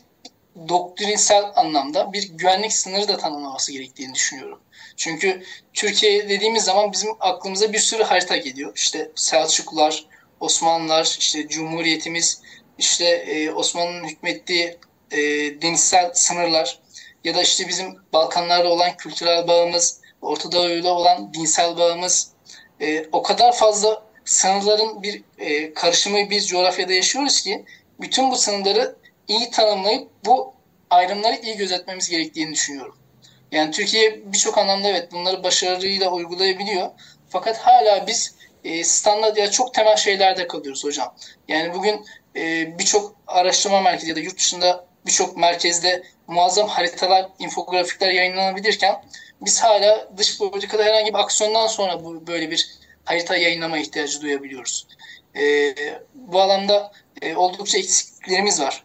doktrinsel 0.70 1.44
anlamda 1.56 2.14
bir 2.14 2.30
güvenlik 2.30 2.74
sınırı 2.74 3.08
da 3.08 3.18
tanımlaması 3.18 3.72
gerektiğini 3.72 4.14
düşünüyorum. 4.14 4.60
Çünkü 4.98 5.44
Türkiye 5.74 6.30
dediğimiz 6.30 6.64
zaman 6.64 6.92
bizim 6.92 7.10
aklımıza 7.20 7.74
bir 7.74 7.80
sürü 7.80 8.04
harita 8.04 8.38
geliyor. 8.38 8.72
İşte 8.76 9.12
Selçuklular, 9.16 10.06
Osmanlılar, 10.40 11.16
işte 11.20 11.48
Cumhuriyetimiz, 11.48 12.42
işte 12.80 13.06
e, 13.06 13.52
Osmanlı'nın 13.52 14.08
hükmettiği 14.08 14.78
e, 15.12 15.18
denizsel 15.62 16.12
sınırlar 16.14 16.80
ya 17.24 17.36
da 17.36 17.42
işte 17.42 17.68
bizim 17.68 18.00
Balkanlarla 18.14 18.70
olan 18.70 18.98
kültürel 18.98 19.48
bağımız, 19.48 20.02
Orta 20.22 20.52
Doğu'yla 20.52 20.94
olan 20.94 21.34
dinsel 21.34 21.78
bağımız 21.78 22.32
e, 22.82 23.06
o 23.12 23.24
kadar 23.24 23.56
fazla 23.56 24.04
sınırların 24.26 25.04
bir 25.04 25.24
e, 25.38 25.74
karışımı 25.74 26.30
bir 26.30 26.42
coğrafyada 26.42 26.94
yaşıyoruz 26.94 27.42
ki 27.42 27.66
bütün 28.02 28.32
bu 28.32 28.36
sınırları 28.36 28.96
iyi 29.28 29.52
tanımlayıp 29.52 30.08
bu 30.26 30.54
ayrımları 30.90 31.36
iyi 31.36 31.58
gözetmemiz 31.58 32.10
gerektiğini 32.10 32.54
düşünüyorum. 32.54 32.98
Yani 33.52 33.72
Türkiye 33.72 34.34
birçok 34.34 34.58
anlamda 34.58 34.88
evet 34.88 35.12
bunları 35.12 35.44
başarıyla 35.44 36.12
uygulayabiliyor. 36.12 36.90
Fakat 37.30 37.58
hala 37.58 38.08
biz 38.08 38.36
e, 38.64 38.84
standart 38.84 39.38
ya 39.38 39.52
çok 39.52 39.74
temel 39.74 39.96
şeylerde 39.96 40.48
kalıyoruz 40.48 40.84
hocam. 40.84 41.16
Yani 41.48 41.74
bugün 41.74 42.06
e, 42.40 42.80
birçok 42.80 43.16
araştırma 43.28 43.82
merkezi 43.82 44.10
ya 44.10 44.16
da 44.16 44.20
yurt 44.20 44.38
dışında 44.38 44.86
birçok 45.06 45.38
merkezde 45.38 46.04
muazzam 46.28 46.68
haritalar, 46.68 47.30
infografikler 47.40 48.14
yayınlanabilirken 48.14 49.04
biz 49.42 49.64
hala 49.64 50.10
dış 50.18 50.38
politikada 50.38 50.84
herhangi 50.84 51.14
bir 51.14 51.20
aksiyondan 51.20 51.68
sonra 51.68 52.04
bu 52.04 52.28
böyle 52.28 52.52
bir 52.52 52.70
harita 53.06 53.38
yayınlama 53.38 53.78
ihtiyacı 53.78 54.22
duyabiliyoruz. 54.22 54.88
E, 55.36 55.76
bu 56.14 56.42
alanda 56.42 56.92
e, 57.22 57.36
oldukça 57.36 57.78
eksikliklerimiz 57.78 58.62
var. 58.62 58.84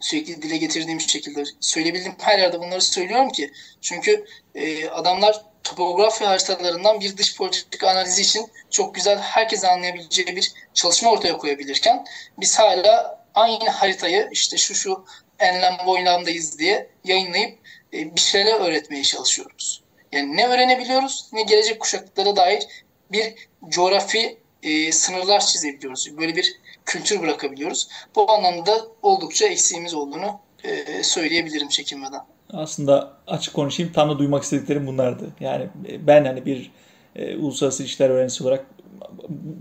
Sürekli 0.00 0.42
dile 0.42 0.56
getirdiğim 0.56 1.00
şekilde 1.00 1.44
söyleyebildiğim 1.60 2.14
her 2.18 2.38
yerde 2.38 2.58
bunları 2.60 2.80
söylüyorum 2.80 3.30
ki 3.30 3.52
çünkü 3.80 4.26
e, 4.54 4.88
adamlar 4.88 5.44
topografya 5.68 6.28
haritalarından 6.28 7.00
bir 7.00 7.16
dış 7.16 7.36
politika 7.36 7.90
analizi 7.90 8.22
için 8.22 8.46
çok 8.70 8.94
güzel 8.94 9.18
herkes 9.18 9.64
anlayabileceği 9.64 10.36
bir 10.36 10.52
çalışma 10.74 11.10
ortaya 11.10 11.36
koyabilirken 11.36 12.04
biz 12.38 12.58
hala 12.58 13.24
aynı 13.34 13.68
haritayı 13.70 14.28
işte 14.32 14.56
şu 14.56 14.74
şu 14.74 15.04
enlem 15.38 15.76
boylamdayız 15.86 16.58
diye 16.58 16.90
yayınlayıp 17.04 17.58
e, 17.92 18.16
bir 18.16 18.20
şeyler 18.20 18.60
öğretmeye 18.60 19.02
çalışıyoruz. 19.02 19.82
Yani 20.12 20.36
ne 20.36 20.48
öğrenebiliyoruz 20.48 21.28
ne 21.32 21.42
gelecek 21.42 21.80
kuşaklara 21.80 22.36
dair 22.36 22.66
bir 23.12 23.34
coğrafi 23.68 24.38
e, 24.62 24.92
sınırlar 24.92 25.46
çizebiliyoruz. 25.46 26.18
Böyle 26.18 26.36
bir 26.36 26.60
kültür 26.84 27.20
bırakabiliyoruz. 27.20 27.88
Bu 28.14 28.32
anlamda 28.32 28.86
oldukça 29.02 29.46
eksiğimiz 29.46 29.94
olduğunu 29.94 30.40
e, 30.64 31.02
söyleyebilirim 31.02 31.68
çekinmeden. 31.68 32.35
Aslında 32.52 33.12
açık 33.26 33.54
konuşayım 33.54 33.92
tam 33.92 34.10
da 34.10 34.18
duymak 34.18 34.42
istediklerim 34.42 34.86
bunlardı. 34.86 35.24
Yani 35.40 35.68
ben 36.06 36.24
hani 36.24 36.46
bir 36.46 36.70
e, 37.16 37.36
uluslararası 37.36 37.82
ilişkiler 37.82 38.10
öğrencisi 38.10 38.44
olarak 38.44 38.66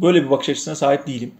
böyle 0.01 0.23
bir 0.23 0.29
bakış 0.29 0.49
açısına 0.49 0.75
sahip 0.75 1.07
değilim. 1.07 1.31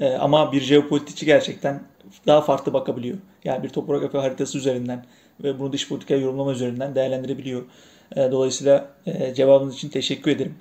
E, 0.00 0.12
ama 0.12 0.52
bir 0.52 0.60
jeopolitikçi 0.60 1.26
gerçekten 1.26 1.82
daha 2.26 2.40
farklı 2.40 2.72
bakabiliyor. 2.72 3.18
Yani 3.44 3.62
bir 3.62 3.68
topografi 3.68 4.18
haritası 4.18 4.58
üzerinden 4.58 5.04
ve 5.42 5.58
bunu 5.58 5.72
dış 5.72 5.88
politika 5.88 6.14
yorumlama 6.14 6.52
üzerinden 6.52 6.94
değerlendirebiliyor. 6.94 7.62
E, 8.16 8.30
dolayısıyla 8.32 8.88
e, 9.06 9.34
cevabınız 9.34 9.74
için 9.74 9.88
teşekkür 9.88 10.30
ederim. 10.30 10.54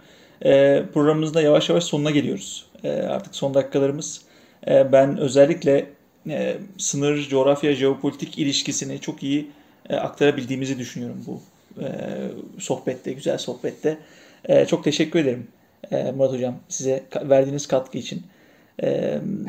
E, 0.45 0.83
programımızda 0.93 1.41
yavaş 1.41 1.69
yavaş 1.69 1.83
sonuna 1.83 2.11
geliyoruz. 2.11 2.65
E, 2.83 2.91
artık 2.91 3.35
son 3.35 3.53
dakikalarımız. 3.53 4.21
E, 4.67 4.91
ben 4.91 5.17
özellikle 5.17 5.89
e, 6.29 6.57
sınır, 6.77 7.27
coğrafya, 7.29 7.75
jeopolitik 7.75 8.37
ilişkisini 8.37 8.99
çok 8.99 9.23
iyi 9.23 9.51
e, 9.89 9.95
aktarabildiğimizi 9.95 10.79
düşünüyorum 10.79 11.25
bu 11.27 11.41
e, 11.81 11.87
sohbette, 12.59 13.13
güzel 13.13 13.37
sohbette. 13.37 13.97
E, 14.45 14.65
çok 14.65 14.83
teşekkür 14.83 15.19
ederim 15.19 15.47
Murat 15.91 16.31
Hocam 16.31 16.59
size 16.69 17.03
verdiğiniz 17.21 17.67
katkı 17.67 17.97
için. 17.97 18.23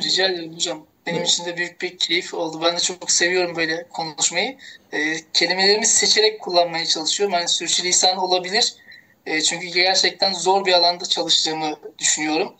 Rica 0.02 0.28
ederim 0.28 0.54
hocam. 0.54 0.86
Benim 1.06 1.22
için 1.22 1.44
de 1.44 1.56
büyük 1.56 1.80
bir 1.80 1.98
keyif 1.98 2.34
oldu. 2.34 2.60
Ben 2.64 2.76
de 2.76 2.80
çok 2.80 3.10
seviyorum 3.10 3.56
böyle 3.56 3.88
konuşmayı. 3.88 4.56
E, 4.92 5.16
kelimelerimi 5.32 5.86
seçerek 5.86 6.40
kullanmaya 6.40 6.86
çalışıyorum. 6.86 7.34
Hani 7.34 7.48
sürçülisan 7.48 8.16
olabilir. 8.18 8.74
E, 9.26 9.40
çünkü 9.40 9.66
gerçekten 9.66 10.32
zor 10.32 10.66
bir 10.66 10.72
alanda 10.72 11.04
çalıştığımı 11.04 11.76
düşünüyorum. 11.98 12.54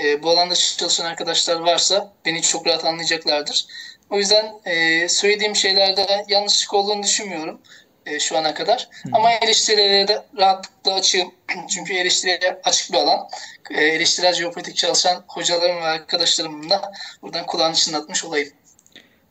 E, 0.00 0.22
bu 0.22 0.30
alanda 0.30 0.54
çalışan 0.54 1.04
arkadaşlar 1.04 1.60
varsa 1.60 2.12
beni 2.24 2.42
çok 2.42 2.66
rahat 2.66 2.84
anlayacaklardır. 2.84 3.66
O 4.10 4.18
yüzden 4.18 4.52
e, 4.64 5.08
söylediğim 5.08 5.56
şeylerde 5.56 6.24
yanlışlık 6.28 6.74
olduğunu 6.74 7.02
düşünmüyorum 7.02 7.60
e, 8.06 8.18
şu 8.18 8.38
ana 8.38 8.54
kadar. 8.54 8.88
Hı. 9.02 9.08
Ama 9.12 9.32
eleştirilere 9.32 10.08
de 10.08 10.22
rahatlıkla 10.38 10.94
açığım. 10.94 11.32
Çünkü 11.68 11.94
eleştiriye 11.94 12.60
açık 12.64 12.92
bir 12.92 12.98
alan. 12.98 13.28
E, 13.70 13.84
eleştirel 13.84 14.34
jeopolitik 14.34 14.76
çalışan 14.76 15.24
hocalarım 15.28 15.76
ve 15.76 15.84
arkadaşlarımın 15.84 16.70
da 16.70 16.92
buradan 17.22 17.46
kulağını 17.46 17.74
çınlatmış 17.74 18.24
olayım. 18.24 18.48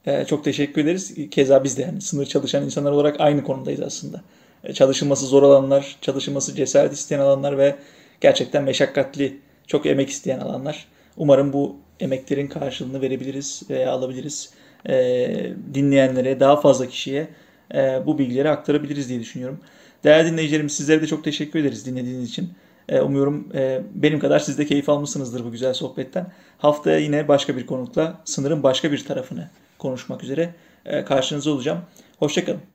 E, 0.06 0.26
çok 0.26 0.44
teşekkür 0.44 0.82
ederiz. 0.82 1.14
Keza 1.32 1.64
biz 1.64 1.78
de 1.78 1.82
yani 1.82 2.02
sınır 2.02 2.26
çalışan 2.26 2.64
insanlar 2.64 2.92
olarak 2.92 3.16
aynı 3.20 3.44
konumdayız 3.44 3.82
aslında. 3.82 4.22
E, 4.64 4.74
çalışılması 4.74 5.26
zor 5.26 5.44
alanlar, 5.44 5.98
çalışılması 6.02 6.56
cesaret 6.56 6.94
isteyen 6.94 7.20
alanlar 7.20 7.58
ve 7.58 7.76
gerçekten 8.22 8.64
meşakkatli, 8.64 9.40
çok 9.68 9.86
emek 9.86 10.10
isteyen 10.10 10.40
alanlar. 10.40 10.88
Umarım 11.18 11.54
bu 11.54 11.76
emeklerin 12.00 12.48
karşılığını 12.48 13.02
verebiliriz 13.02 13.62
veya 13.70 13.92
alabiliriz. 13.92 14.50
E, 14.90 15.54
dinleyenlere, 15.74 16.40
daha 16.40 16.56
fazla 16.56 16.88
kişiye 16.88 17.28
e, 17.74 18.02
bu 18.06 18.18
bilgileri 18.18 18.50
aktarabiliriz 18.50 19.10
diye 19.10 19.20
düşünüyorum. 19.20 19.60
Değerli 20.04 20.32
dinleyicilerim 20.32 20.70
sizlere 20.70 21.02
de 21.02 21.08
çok 21.08 21.24
teşekkür 21.24 21.60
ederiz 21.60 21.86
dinlediğiniz 21.86 22.30
için. 22.30 22.50
E, 22.90 23.02
umuyorum 23.02 23.50
e, 23.56 23.82
benim 23.94 24.20
kadar 24.20 24.40
siz 24.40 24.58
de 24.58 24.66
keyif 24.66 24.90
almışsınızdır 24.90 25.46
bu 25.46 25.52
güzel 25.52 25.74
sohbetten. 25.74 26.32
Haftaya 26.58 26.98
yine 26.98 27.28
başka 27.28 27.58
bir 27.58 27.66
konukla 27.66 28.22
sınırın 28.26 28.64
başka 28.64 28.92
bir 28.92 29.06
tarafını 29.06 29.50
konuşmak 29.80 30.24
üzere 30.24 30.54
e, 30.86 31.06
karşınızda 31.06 31.52
olacağım. 31.52 31.82
Hoşçakalın. 32.20 32.75